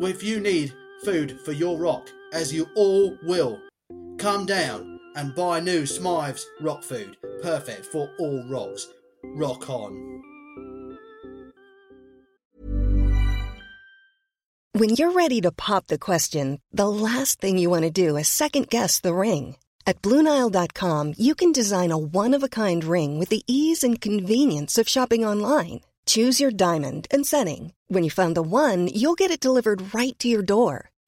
if 0.00 0.22
you 0.22 0.40
need 0.40 0.72
food 1.04 1.40
for 1.44 1.52
your 1.52 1.78
rock, 1.78 2.08
as 2.32 2.54
you 2.54 2.68
all 2.74 3.18
will, 3.22 3.60
come 4.16 4.46
down 4.46 4.99
and 5.16 5.34
buy 5.34 5.60
new 5.60 5.86
Smythe's 5.86 6.46
rock 6.60 6.82
food, 6.82 7.16
perfect 7.42 7.86
for 7.86 8.10
all 8.18 8.44
rocks. 8.48 8.86
Rock 9.22 9.68
on. 9.68 10.20
When 14.72 14.90
you're 14.90 15.12
ready 15.12 15.40
to 15.42 15.52
pop 15.52 15.88
the 15.88 15.98
question, 15.98 16.60
the 16.72 16.88
last 16.88 17.40
thing 17.40 17.58
you 17.58 17.68
want 17.68 17.82
to 17.82 17.90
do 17.90 18.16
is 18.16 18.28
second 18.28 18.68
guess 18.68 19.00
the 19.00 19.12
ring. 19.12 19.56
At 19.86 20.00
Bluenile.com, 20.02 21.14
you 21.18 21.34
can 21.34 21.52
design 21.52 21.90
a 21.90 21.98
one 21.98 22.32
of 22.34 22.42
a 22.42 22.48
kind 22.48 22.84
ring 22.84 23.18
with 23.18 23.30
the 23.30 23.42
ease 23.46 23.82
and 23.82 24.00
convenience 24.00 24.78
of 24.78 24.88
shopping 24.88 25.24
online. 25.24 25.80
Choose 26.06 26.40
your 26.40 26.52
diamond 26.52 27.08
and 27.10 27.26
setting. 27.26 27.72
When 27.88 28.04
you 28.04 28.10
find 28.10 28.36
the 28.36 28.42
one, 28.42 28.88
you'll 28.88 29.18
get 29.18 29.30
it 29.30 29.40
delivered 29.40 29.92
right 29.92 30.16
to 30.20 30.28
your 30.28 30.42
door. 30.42 30.89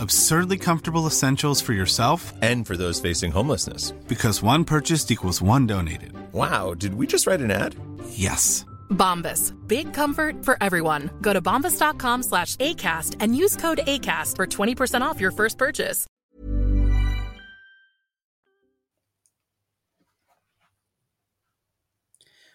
absurdly 0.00 0.56
comfortable 0.56 1.06
essentials 1.06 1.60
for 1.60 1.72
yourself 1.72 2.32
and 2.40 2.66
for 2.66 2.76
those 2.76 3.00
facing 3.00 3.32
homelessness. 3.32 3.90
Because 4.08 4.42
one 4.42 4.64
purchased 4.64 5.10
equals 5.10 5.42
one 5.42 5.66
donated. 5.66 6.12
Wow, 6.32 6.74
did 6.74 6.94
we 6.94 7.06
just 7.06 7.26
write 7.26 7.40
an 7.40 7.50
ad? 7.50 7.74
Yes. 8.10 8.64
Bombas. 8.90 9.54
Big 9.66 9.92
comfort 9.92 10.44
for 10.44 10.56
everyone. 10.60 11.10
Go 11.20 11.32
to 11.32 11.42
bombas.com 11.42 12.22
slash 12.22 12.56
ACAST 12.56 13.16
and 13.20 13.36
use 13.36 13.56
code 13.56 13.80
ACAST 13.86 14.36
for 14.36 14.46
20% 14.46 15.00
off 15.02 15.20
your 15.20 15.32
first 15.32 15.58
purchase. 15.58 16.06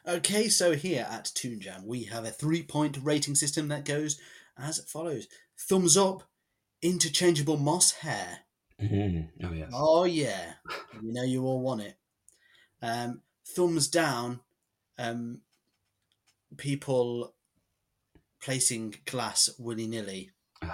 Okay, 0.08 0.49
so 0.49 0.73
here 0.73 1.08
at 1.10 1.31
Toon 1.34 1.60
Jam, 1.60 1.88
we 1.88 2.03
have 2.03 2.25
a 2.25 2.29
three 2.29 2.62
point 2.62 2.99
rating 3.01 3.34
system 3.34 3.69
that 3.69 3.86
goes 3.86 4.19
as 4.55 4.79
follows 4.88 5.27
thumbs 5.58 5.97
up 5.97 6.21
interchangeable 6.86 7.58
moss 7.58 7.91
hair. 7.91 8.39
Mm-hmm. 8.82 9.45
Oh 9.45 9.54
yes. 9.54 9.71
Oh 9.74 10.04
yeah. 10.04 10.54
you 11.02 11.13
know 11.13 11.24
you 11.24 11.43
all 11.43 11.62
want 11.62 11.82
it. 11.82 11.98
Um, 12.82 13.21
thumbs 13.48 13.88
down. 13.88 14.41
Um, 14.98 15.41
people 16.58 17.34
placing 18.41 18.95
glass 19.06 19.50
willy 19.58 19.88
nilly, 19.88 20.32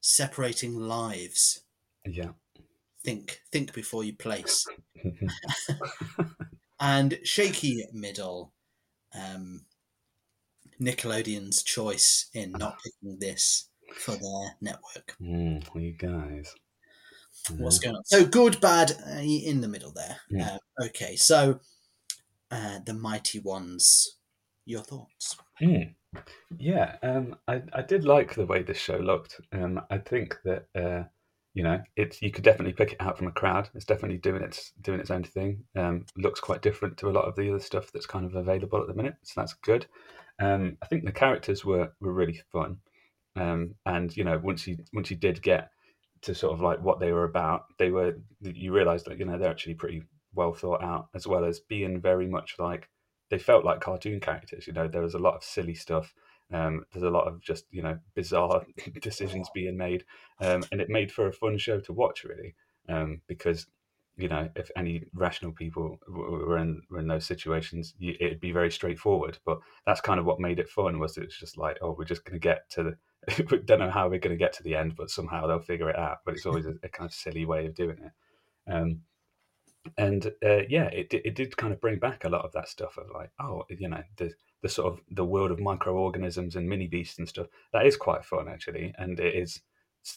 separating 0.00 0.74
lives. 0.74 1.60
Yeah. 2.04 2.30
Think, 3.04 3.40
think 3.52 3.72
before 3.72 4.02
you 4.02 4.14
place. 4.14 4.66
and 6.80 7.18
shaky 7.22 7.84
middle. 7.92 8.52
Um, 9.14 9.66
Nickelodeon's 10.80 11.62
choice 11.62 12.28
in 12.34 12.52
not 12.52 12.78
picking 12.84 13.18
this 13.20 13.68
for 13.94 14.12
their 14.12 14.56
network. 14.60 15.16
Mm, 15.20 15.64
you 15.74 15.92
guys. 15.92 16.54
What's 17.56 17.78
going 17.78 17.96
on? 17.96 18.04
So 18.04 18.24
good, 18.26 18.60
bad, 18.60 18.92
uh, 19.06 19.20
in 19.20 19.60
the 19.60 19.68
middle 19.68 19.92
there. 19.92 20.16
Yeah. 20.30 20.58
Uh, 20.80 20.86
okay, 20.86 21.16
so 21.16 21.60
uh, 22.50 22.80
the 22.84 22.94
mighty 22.94 23.38
ones. 23.38 24.18
Your 24.68 24.82
thoughts? 24.82 25.36
Mm. 25.62 25.94
Yeah, 26.58 26.96
um, 27.02 27.36
I 27.46 27.62
I 27.72 27.82
did 27.82 28.04
like 28.04 28.34
the 28.34 28.46
way 28.46 28.62
this 28.62 28.78
show 28.78 28.96
looked. 28.96 29.40
Um, 29.52 29.80
I 29.90 29.98
think 29.98 30.36
that 30.44 30.66
uh, 30.74 31.04
you 31.54 31.62
know 31.62 31.80
it's 31.94 32.20
you 32.20 32.32
could 32.32 32.42
definitely 32.42 32.72
pick 32.72 32.92
it 32.92 33.00
out 33.00 33.16
from 33.16 33.28
a 33.28 33.32
crowd. 33.32 33.68
It's 33.74 33.84
definitely 33.84 34.18
doing 34.18 34.42
its 34.42 34.72
doing 34.80 34.98
its 34.98 35.12
own 35.12 35.22
thing. 35.22 35.64
Um, 35.76 36.04
looks 36.16 36.40
quite 36.40 36.62
different 36.62 36.96
to 36.98 37.08
a 37.08 37.12
lot 37.12 37.26
of 37.26 37.36
the 37.36 37.48
other 37.48 37.60
stuff 37.60 37.92
that's 37.92 38.06
kind 38.06 38.26
of 38.26 38.34
available 38.34 38.80
at 38.80 38.88
the 38.88 38.94
minute, 38.94 39.14
so 39.22 39.40
that's 39.40 39.54
good. 39.54 39.86
Um, 40.40 40.78
I 40.82 40.86
think 40.86 41.04
the 41.04 41.12
characters 41.12 41.64
were 41.64 41.92
were 42.00 42.12
really 42.12 42.40
fun. 42.50 42.78
Um, 43.36 43.74
and 43.84 44.16
you 44.16 44.24
know, 44.24 44.38
once 44.42 44.66
you 44.66 44.78
once 44.92 45.10
you 45.10 45.16
did 45.16 45.42
get 45.42 45.70
to 46.22 46.34
sort 46.34 46.54
of 46.54 46.60
like 46.60 46.82
what 46.82 46.98
they 46.98 47.12
were 47.12 47.24
about, 47.24 47.64
they 47.78 47.90
were 47.90 48.14
you 48.40 48.72
realised 48.72 49.06
that 49.06 49.18
you 49.18 49.24
know 49.24 49.38
they're 49.38 49.50
actually 49.50 49.74
pretty 49.74 50.02
well 50.34 50.52
thought 50.52 50.82
out, 50.82 51.08
as 51.14 51.26
well 51.26 51.44
as 51.44 51.60
being 51.60 52.00
very 52.00 52.26
much 52.26 52.54
like 52.58 52.88
they 53.30 53.38
felt 53.38 53.64
like 53.64 53.80
cartoon 53.80 54.20
characters. 54.20 54.66
You 54.66 54.72
know, 54.72 54.88
there 54.88 55.02
was 55.02 55.14
a 55.14 55.18
lot 55.18 55.34
of 55.34 55.44
silly 55.44 55.74
stuff. 55.74 56.12
Um, 56.52 56.84
there's 56.92 57.02
a 57.02 57.10
lot 57.10 57.26
of 57.26 57.42
just 57.42 57.64
you 57.70 57.82
know 57.82 57.98
bizarre 58.14 58.64
decisions 59.02 59.50
being 59.54 59.76
made, 59.76 60.04
um, 60.40 60.64
and 60.72 60.80
it 60.80 60.88
made 60.88 61.12
for 61.12 61.26
a 61.26 61.32
fun 61.32 61.58
show 61.58 61.80
to 61.80 61.92
watch 61.92 62.24
really, 62.24 62.54
um, 62.88 63.20
because 63.26 63.66
you 64.16 64.28
know 64.28 64.48
if 64.56 64.70
any 64.76 65.02
rational 65.12 65.52
people 65.52 65.98
were 66.08 66.58
in 66.58 66.80
were 66.88 67.00
in 67.00 67.08
those 67.08 67.26
situations, 67.26 67.94
you, 67.98 68.14
it'd 68.20 68.40
be 68.40 68.52
very 68.52 68.70
straightforward. 68.70 69.38
But 69.44 69.58
that's 69.86 70.00
kind 70.00 70.20
of 70.20 70.26
what 70.26 70.40
made 70.40 70.60
it 70.60 70.68
fun 70.68 70.98
was 71.00 71.18
it's 71.18 71.38
just 71.38 71.58
like 71.58 71.78
oh 71.82 71.94
we're 71.98 72.04
just 72.04 72.24
going 72.24 72.40
to 72.40 72.48
get 72.48 72.70
to 72.70 72.82
the 72.84 72.96
we 73.50 73.58
don't 73.58 73.78
know 73.78 73.90
how 73.90 74.08
we're 74.08 74.20
going 74.20 74.36
to 74.36 74.44
get 74.44 74.52
to 74.54 74.62
the 74.62 74.76
end, 74.76 74.94
but 74.96 75.10
somehow 75.10 75.46
they'll 75.46 75.58
figure 75.58 75.90
it 75.90 75.98
out. 75.98 76.18
But 76.24 76.34
it's 76.34 76.46
always 76.46 76.66
a, 76.66 76.74
a 76.82 76.88
kind 76.88 77.08
of 77.08 77.14
silly 77.14 77.44
way 77.44 77.66
of 77.66 77.74
doing 77.74 77.98
it. 77.98 78.72
Um, 78.72 79.02
and 79.96 80.26
uh, 80.44 80.62
yeah, 80.68 80.86
it 80.86 81.12
it 81.12 81.34
did 81.34 81.56
kind 81.56 81.72
of 81.72 81.80
bring 81.80 81.98
back 81.98 82.24
a 82.24 82.28
lot 82.28 82.44
of 82.44 82.52
that 82.52 82.68
stuff 82.68 82.98
of 82.98 83.06
like, 83.14 83.30
oh, 83.40 83.64
you 83.68 83.88
know, 83.88 84.02
the 84.16 84.32
the 84.62 84.68
sort 84.68 84.92
of 84.92 85.00
the 85.10 85.24
world 85.24 85.50
of 85.50 85.60
microorganisms 85.60 86.56
and 86.56 86.68
mini 86.68 86.86
beasts 86.86 87.18
and 87.18 87.28
stuff. 87.28 87.46
That 87.72 87.86
is 87.86 87.96
quite 87.96 88.24
fun 88.24 88.48
actually, 88.48 88.94
and 88.98 89.18
it 89.20 89.34
is 89.34 89.60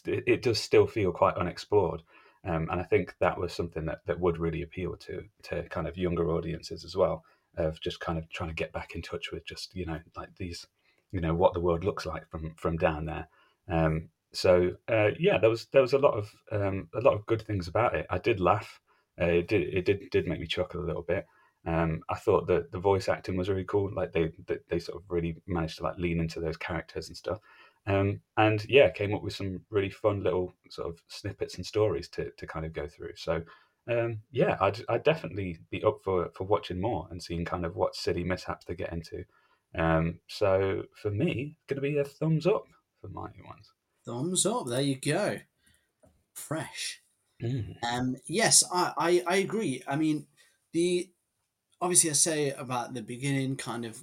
it, 0.06 0.42
does 0.42 0.60
still 0.60 0.86
feel 0.86 1.12
quite 1.12 1.36
unexplored. 1.36 2.02
Um, 2.44 2.68
and 2.70 2.80
I 2.80 2.84
think 2.84 3.14
that 3.20 3.38
was 3.38 3.52
something 3.52 3.84
that, 3.86 4.00
that 4.06 4.20
would 4.20 4.38
really 4.38 4.62
appeal 4.62 4.96
to 4.96 5.24
to 5.44 5.62
kind 5.64 5.86
of 5.86 5.98
younger 5.98 6.30
audiences 6.30 6.84
as 6.84 6.96
well, 6.96 7.24
of 7.56 7.80
just 7.80 8.00
kind 8.00 8.18
of 8.18 8.28
trying 8.30 8.50
to 8.50 8.54
get 8.54 8.72
back 8.72 8.94
in 8.94 9.02
touch 9.02 9.30
with 9.32 9.44
just 9.46 9.74
you 9.74 9.86
know 9.86 10.00
like 10.16 10.30
these 10.36 10.66
you 11.12 11.20
know 11.20 11.34
what 11.34 11.54
the 11.54 11.60
world 11.60 11.84
looks 11.84 12.06
like 12.06 12.28
from 12.30 12.54
from 12.56 12.76
down 12.76 13.06
there. 13.06 13.28
Um, 13.68 14.08
so 14.32 14.72
uh, 14.88 15.10
yeah, 15.18 15.38
there 15.38 15.50
was 15.50 15.66
there 15.66 15.82
was 15.82 15.92
a 15.92 15.98
lot 15.98 16.14
of 16.14 16.30
um, 16.52 16.88
a 16.94 17.00
lot 17.00 17.14
of 17.14 17.26
good 17.26 17.42
things 17.42 17.68
about 17.68 17.94
it. 17.94 18.06
I 18.10 18.18
did 18.18 18.40
laugh. 18.40 18.80
Uh, 19.20 19.26
it 19.26 19.48
did 19.48 19.62
it 19.74 19.84
did 19.84 20.10
did 20.10 20.26
make 20.26 20.40
me 20.40 20.46
chuckle 20.46 20.82
a 20.82 20.86
little 20.86 21.02
bit. 21.02 21.26
Um, 21.66 22.02
I 22.08 22.14
thought 22.14 22.46
that 22.46 22.72
the 22.72 22.78
voice 22.78 23.08
acting 23.08 23.36
was 23.36 23.48
really 23.48 23.64
cool. 23.64 23.92
Like 23.94 24.12
they, 24.12 24.32
they, 24.46 24.56
they 24.70 24.78
sort 24.78 24.96
of 24.96 25.10
really 25.10 25.36
managed 25.46 25.76
to 25.78 25.84
like 25.84 25.98
lean 25.98 26.20
into 26.20 26.40
those 26.40 26.56
characters 26.56 27.08
and 27.08 27.16
stuff. 27.16 27.38
Um, 27.86 28.20
and 28.36 28.64
yeah, 28.68 28.90
came 28.90 29.14
up 29.14 29.22
with 29.22 29.34
some 29.34 29.60
really 29.70 29.90
fun 29.90 30.22
little 30.22 30.54
sort 30.70 30.88
of 30.88 31.02
snippets 31.08 31.56
and 31.56 31.66
stories 31.66 32.08
to 32.10 32.30
to 32.30 32.46
kind 32.46 32.64
of 32.64 32.72
go 32.72 32.86
through. 32.86 33.16
So 33.16 33.42
um, 33.88 34.20
yeah, 34.30 34.56
I'd 34.60 34.82
I'd 34.88 35.04
definitely 35.04 35.58
be 35.70 35.82
up 35.82 35.98
for 36.04 36.30
for 36.34 36.44
watching 36.44 36.80
more 36.80 37.08
and 37.10 37.22
seeing 37.22 37.44
kind 37.44 37.64
of 37.64 37.76
what 37.76 37.94
silly 37.94 38.24
mishaps 38.24 38.64
they 38.64 38.74
get 38.74 38.92
into. 38.92 39.24
Um, 39.76 40.18
so 40.28 40.84
for 41.00 41.10
me, 41.10 41.56
it's 41.56 41.66
going 41.68 41.76
to 41.76 41.80
be 41.80 41.98
a 41.98 42.04
thumbs 42.04 42.46
up 42.46 42.64
for 43.00 43.08
Mighty 43.08 43.42
Ones. 43.42 43.70
Thumbs 44.04 44.46
up. 44.46 44.66
There 44.66 44.80
you 44.80 44.96
go. 44.96 45.38
Fresh. 46.34 47.02
Mm. 47.42 47.76
Um, 47.82 48.16
yes, 48.26 48.64
I, 48.72 48.92
I, 48.98 49.22
I 49.26 49.36
agree. 49.36 49.82
I 49.86 49.96
mean, 49.96 50.26
the 50.72 51.10
obviously 51.80 52.10
I 52.10 52.14
say 52.14 52.50
about 52.50 52.94
the 52.94 53.02
beginning 53.02 53.56
kind 53.56 53.84
of 53.84 54.02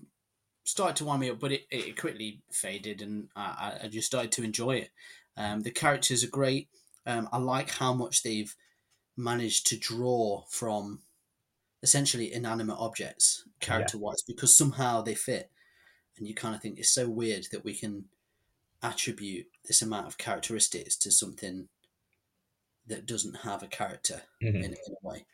started 0.63 0.95
to 0.97 1.05
wind 1.05 1.21
me 1.21 1.29
up, 1.29 1.39
but 1.39 1.51
it, 1.51 1.67
it 1.71 1.99
quickly 1.99 2.41
faded, 2.51 3.01
and 3.01 3.29
I, 3.35 3.79
I 3.83 3.87
just 3.87 4.07
started 4.07 4.31
to 4.33 4.43
enjoy 4.43 4.77
it. 4.77 4.89
Um, 5.37 5.61
the 5.61 5.71
characters 5.71 6.23
are 6.23 6.29
great. 6.29 6.69
Um, 7.05 7.29
I 7.31 7.37
like 7.37 7.69
how 7.69 7.93
much 7.93 8.23
they've 8.23 8.53
managed 9.15 9.67
to 9.67 9.77
draw 9.77 10.43
from 10.49 10.99
essentially 11.83 12.33
inanimate 12.33 12.77
objects 12.79 13.43
character 13.59 13.97
wise 13.97 14.21
because 14.27 14.53
somehow 14.53 15.01
they 15.01 15.15
fit, 15.15 15.51
and 16.17 16.27
you 16.27 16.33
kind 16.33 16.55
of 16.55 16.61
think 16.61 16.79
it's 16.79 16.89
so 16.89 17.09
weird 17.09 17.47
that 17.51 17.63
we 17.63 17.73
can 17.75 18.05
attribute 18.83 19.47
this 19.65 19.81
amount 19.81 20.07
of 20.07 20.17
characteristics 20.17 20.95
to 20.97 21.11
something 21.11 21.67
that 22.85 23.05
doesn't 23.05 23.37
have 23.37 23.63
a 23.63 23.67
character 23.67 24.21
Mhm. 24.41 24.55
in, 24.55 24.63
in 24.65 24.73
a 24.73 25.07
way. 25.07 25.25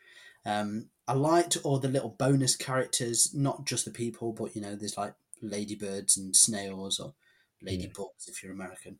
Um, 0.46 0.90
I 1.08 1.14
liked 1.14 1.58
all 1.64 1.80
the 1.80 1.88
little 1.90 2.10
bonus 2.10 2.56
characters, 2.56 3.34
not 3.34 3.66
just 3.66 3.86
the 3.86 3.92
people, 3.92 4.34
but 4.34 4.56
you 4.56 4.62
know, 4.62 4.76
there's 4.76 4.98
like 4.98 5.16
ladybirds 5.42 6.18
and 6.18 6.36
snails 6.36 7.00
or 7.00 7.14
ladybugs 7.62 8.28
if 8.28 8.42
you're 8.42 8.52
American, 8.54 9.00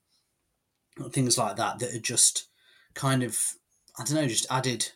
or 1.00 1.10
things 1.10 1.38
like 1.38 1.56
that 1.56 1.80
that 1.80 1.94
are 1.96 2.00
just 2.00 2.48
kind 2.94 3.24
of, 3.24 3.56
I 3.98 4.04
don't 4.04 4.16
know, 4.16 4.28
just 4.28 4.46
added 4.52 4.92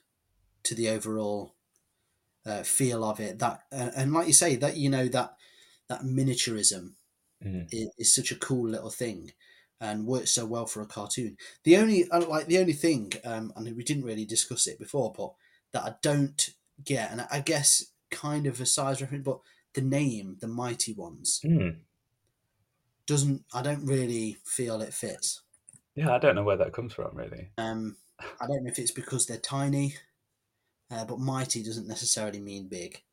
to 0.64 0.76
the 0.76 0.90
overall 0.90 1.56
uh, 2.46 2.64
feel 2.64 3.04
of 3.04 3.20
it. 3.20 3.40
That 3.40 3.64
uh, 3.72 3.92
and 3.96 4.14
like 4.14 4.28
you 4.28 4.34
say, 4.34 4.56
that 4.58 4.78
you 4.78 4.90
know 4.90 5.08
that 5.08 5.37
that 5.90 6.02
miniaturism 6.02 6.96
Mhm. 7.44 7.68
is, 7.72 7.90
is 7.98 8.16
such 8.16 8.32
a 8.32 8.36
cool 8.40 8.68
little 8.70 8.90
thing 8.90 9.32
and 9.80 10.08
works 10.08 10.32
so 10.32 10.46
well 10.46 10.66
for 10.66 10.82
a 10.82 10.88
cartoon. 10.88 11.38
The 11.64 11.78
only 11.78 12.10
uh, 12.10 12.26
like 12.28 12.48
the 12.48 12.58
only 12.60 12.74
thing, 12.74 13.14
um, 13.24 13.54
and 13.56 13.76
we 13.76 13.84
didn't 13.84 14.06
really 14.06 14.26
discuss 14.26 14.66
it 14.68 14.80
before, 14.80 15.14
but 15.16 15.34
that 15.74 15.84
I 15.84 15.96
don't 16.02 16.50
get, 16.84 17.12
and 17.12 17.22
I 17.32 17.42
guess 17.42 17.92
kind 18.10 18.48
of 18.48 18.60
a 18.60 18.66
size 18.66 19.02
reference, 19.02 19.24
but 19.26 19.40
the 19.74 19.82
name, 19.82 20.38
the 20.40 20.48
Mighty 20.48 20.94
Ones, 20.94 21.42
Mm. 21.44 21.82
doesn't. 23.06 23.46
I 23.54 23.62
don't 23.62 23.86
really 23.86 24.38
feel 24.46 24.82
it 24.82 24.94
fits. 24.94 25.42
Yeah, 25.96 26.14
I 26.14 26.20
don't 26.20 26.36
know 26.36 26.44
where 26.44 26.58
that 26.58 26.74
comes 26.74 26.94
from, 26.94 27.16
really. 27.16 27.52
Um, 27.58 27.98
I 28.20 28.48
don't 28.48 28.64
know 28.64 28.72
if 28.72 28.80
it's 28.80 28.92
because 28.92 29.26
they're 29.26 29.38
tiny, 29.40 29.96
uh, 30.92 31.06
but 31.06 31.20
mighty 31.20 31.64
doesn't 31.64 31.88
necessarily 31.88 32.40
mean 32.40 32.68
big. 32.68 33.04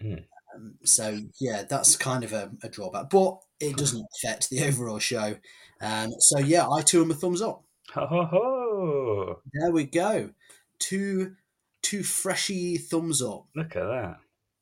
Mm. 0.00 0.26
Um, 0.56 0.74
so 0.84 1.18
yeah, 1.40 1.62
that's 1.68 1.96
kind 1.96 2.24
of 2.24 2.32
a, 2.32 2.50
a 2.62 2.68
drawback, 2.68 3.10
but 3.10 3.38
it 3.60 3.76
doesn't 3.76 4.06
affect 4.16 4.50
the 4.50 4.64
overall 4.64 4.98
show. 4.98 5.36
Um, 5.80 6.10
so 6.18 6.38
yeah, 6.38 6.68
I 6.68 6.82
too 6.82 7.02
am 7.02 7.10
a 7.10 7.14
thumbs 7.14 7.42
up. 7.42 7.62
Ho 7.94 8.06
ho 8.06 8.24
ho! 8.24 9.40
There 9.52 9.70
we 9.70 9.84
go. 9.84 10.30
Two 10.78 11.36
two 11.82 12.02
freshy 12.02 12.76
thumbs 12.78 13.22
up. 13.22 13.46
Look 13.54 13.76
at 13.76 13.84
that. 13.86 14.18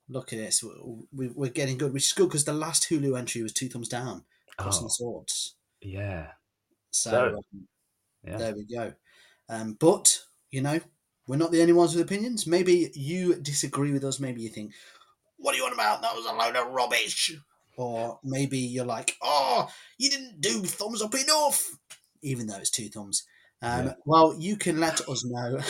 Look 0.08 0.32
at 0.32 0.38
this. 0.38 0.62
We- 1.12 1.28
We're 1.28 1.50
getting 1.50 1.78
good, 1.78 1.92
which 1.94 2.04
is 2.06 2.12
good 2.12 2.28
because 2.28 2.44
the 2.44 2.52
last 2.52 2.88
Hulu 2.90 3.18
entry 3.18 3.42
was 3.42 3.52
two 3.54 3.68
thumbs 3.70 3.88
down. 3.88 4.24
Cross 4.58 4.82
Oh. 4.82 4.88
swords. 4.88 5.54
Yeah. 5.80 6.32
So, 6.90 7.10
So, 7.10 7.36
um, 7.38 7.68
Yeah. 8.26 8.36
there 8.36 8.54
we 8.54 8.64
go. 8.64 8.92
Um, 9.48 9.74
but 9.80 10.22
you 10.50 10.60
know, 10.60 10.80
we're 11.26 11.36
not 11.36 11.50
the 11.52 11.60
only 11.62 11.72
ones 11.72 11.94
with 11.94 12.04
opinions. 12.04 12.46
Maybe 12.46 12.90
you 12.94 13.36
disagree 13.36 13.92
with 13.92 14.04
us. 14.04 14.20
Maybe 14.20 14.42
you 14.42 14.50
think, 14.50 14.74
"What 15.44 15.54
are 15.54 15.58
you 15.58 15.66
on 15.66 15.74
about? 15.74 16.00
That 16.00 16.16
was 16.16 16.24
a 16.24 16.32
load 16.32 16.56
of 16.56 16.72
rubbish." 16.72 17.36
Or 17.76 18.18
maybe 18.24 18.58
you're 18.58 18.86
like, 18.86 19.16
"Oh, 19.20 19.68
you 19.98 20.08
didn't 20.08 20.40
do 20.40 20.62
thumbs 20.64 21.02
up 21.02 21.14
enough," 21.14 21.62
even 22.22 22.46
though 22.46 22.56
it's 22.56 22.70
two 22.70 22.88
thumbs. 22.88 23.24
Um, 23.60 23.86
Yeah. 23.86 23.92
Well, 24.06 24.34
you 24.38 24.56
can 24.56 24.80
let 24.80 25.06
us 25.06 25.22
know 25.24 25.60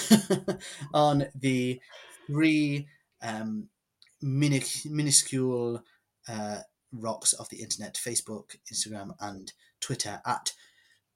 on 0.95 1.27
the 1.35 1.81
three 2.29 2.87
um, 3.21 3.69
minic- 4.23 4.87
minuscule 4.87 5.83
uh, 6.29 6.59
rocks 6.93 7.33
of 7.33 7.49
the 7.49 7.61
internet: 7.63 7.95
Facebook, 7.95 8.57
Instagram, 8.73 9.17
and 9.19 9.53
Twitter 9.81 10.21
at 10.25 10.53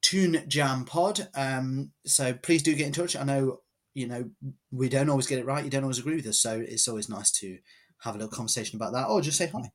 Toon 0.02 0.44
Jam 0.48 0.84
Pod. 0.84 1.28
Um, 1.34 1.92
so 2.06 2.32
please 2.32 2.62
do 2.64 2.74
get 2.74 2.86
in 2.88 2.92
touch. 2.92 3.14
I 3.14 3.22
know 3.22 3.60
you 3.94 4.06
know 4.08 4.30
we 4.72 4.88
don't 4.88 5.10
always 5.10 5.26
get 5.28 5.38
it 5.38 5.46
right. 5.46 5.64
You 5.64 5.70
don't 5.70 5.84
always 5.84 5.98
agree 5.98 6.16
with 6.16 6.26
us, 6.26 6.40
so 6.40 6.58
it's 6.58 6.88
always 6.88 7.08
nice 7.08 7.30
to 7.32 7.58
have 8.00 8.14
a 8.14 8.18
little 8.18 8.30
conversation 8.30 8.76
about 8.76 8.92
that, 8.92 9.08
or 9.08 9.20
just 9.20 9.38
say 9.38 9.48
hi. 9.48 9.70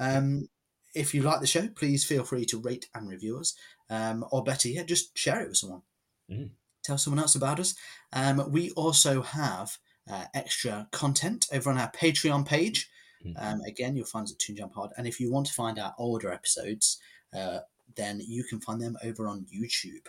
Um, 0.00 0.48
if 0.94 1.14
you 1.14 1.22
like 1.22 1.40
the 1.40 1.46
show, 1.46 1.68
please 1.68 2.04
feel 2.04 2.24
free 2.24 2.44
to 2.46 2.60
rate 2.60 2.88
and 2.94 3.08
review 3.08 3.38
us, 3.38 3.54
um, 3.90 4.24
or 4.30 4.42
better 4.42 4.68
yet, 4.68 4.88
just 4.88 5.16
share 5.16 5.40
it 5.42 5.48
with 5.48 5.56
someone. 5.56 5.82
Mm. 6.30 6.50
Tell 6.82 6.98
someone 6.98 7.20
else 7.20 7.34
about 7.34 7.60
us. 7.60 7.74
Um, 8.12 8.50
we 8.50 8.70
also 8.70 9.22
have 9.22 9.76
uh, 10.10 10.24
extra 10.34 10.88
content 10.92 11.46
over 11.52 11.70
on 11.70 11.78
our 11.78 11.90
Patreon 11.92 12.46
page. 12.46 12.88
Um, 13.36 13.60
again, 13.66 13.96
you'll 13.96 14.06
find 14.06 14.24
us 14.24 14.32
at 14.32 14.38
Toon 14.38 14.56
Jam 14.56 14.70
Pod. 14.70 14.92
And 14.96 15.06
if 15.06 15.20
you 15.20 15.30
want 15.30 15.46
to 15.46 15.52
find 15.52 15.78
our 15.78 15.94
older 15.98 16.32
episodes, 16.32 16.98
uh, 17.36 17.58
then 17.96 18.20
you 18.26 18.44
can 18.44 18.60
find 18.60 18.80
them 18.80 18.96
over 19.02 19.26
on 19.26 19.46
YouTube. 19.54 20.06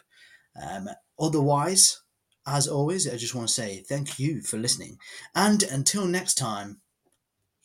Um, 0.62 0.89
otherwise, 1.19 2.01
as 2.45 2.67
always, 2.67 3.12
I 3.12 3.17
just 3.17 3.36
want 3.36 3.47
to 3.47 3.53
say 3.53 3.84
thank 3.88 4.19
you 4.19 4.41
for 4.41 4.58
listening. 4.58 4.97
And 5.36 5.63
until 5.63 6.05
next 6.05 6.36
time, 6.36 6.82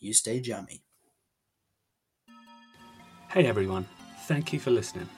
you 0.04 0.12
stay 0.12 0.38
jammy. 0.38 0.82
Hey 3.30 3.46
everyone, 3.46 3.86
thank 4.26 4.52
you 4.52 4.60
for 4.60 4.70
listening. 4.70 5.08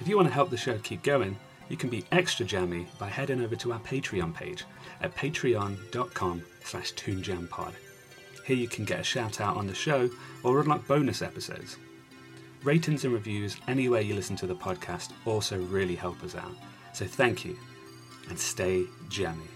If 0.00 0.08
you 0.08 0.16
want 0.16 0.28
to 0.28 0.34
help 0.34 0.50
the 0.50 0.56
show 0.56 0.78
keep 0.78 1.02
going, 1.02 1.36
you 1.68 1.76
can 1.76 1.90
be 1.90 2.04
extra 2.12 2.46
jammy 2.46 2.86
by 2.98 3.08
heading 3.08 3.42
over 3.42 3.56
to 3.56 3.72
our 3.72 3.80
Patreon 3.80 4.34
page 4.34 4.64
at 5.00 5.14
patreon.com 5.14 6.42
slash 6.64 6.92
toonjampod. 6.94 7.72
Here 8.46 8.56
you 8.56 8.68
can 8.68 8.84
get 8.84 9.00
a 9.00 9.04
shout 9.04 9.40
out 9.40 9.56
on 9.56 9.66
the 9.66 9.74
show 9.74 10.08
or 10.42 10.60
unlock 10.60 10.86
bonus 10.86 11.22
episodes. 11.22 11.76
Ratings 12.62 13.04
and 13.04 13.12
reviews 13.12 13.56
anywhere 13.68 14.00
you 14.00 14.14
listen 14.14 14.36
to 14.36 14.46
the 14.46 14.54
podcast 14.54 15.12
also 15.24 15.58
really 15.58 15.94
help 15.94 16.22
us 16.22 16.34
out. 16.34 16.54
So 16.92 17.04
thank 17.04 17.44
you 17.44 17.56
and 18.28 18.38
stay 18.38 18.84
jammy. 19.08 19.55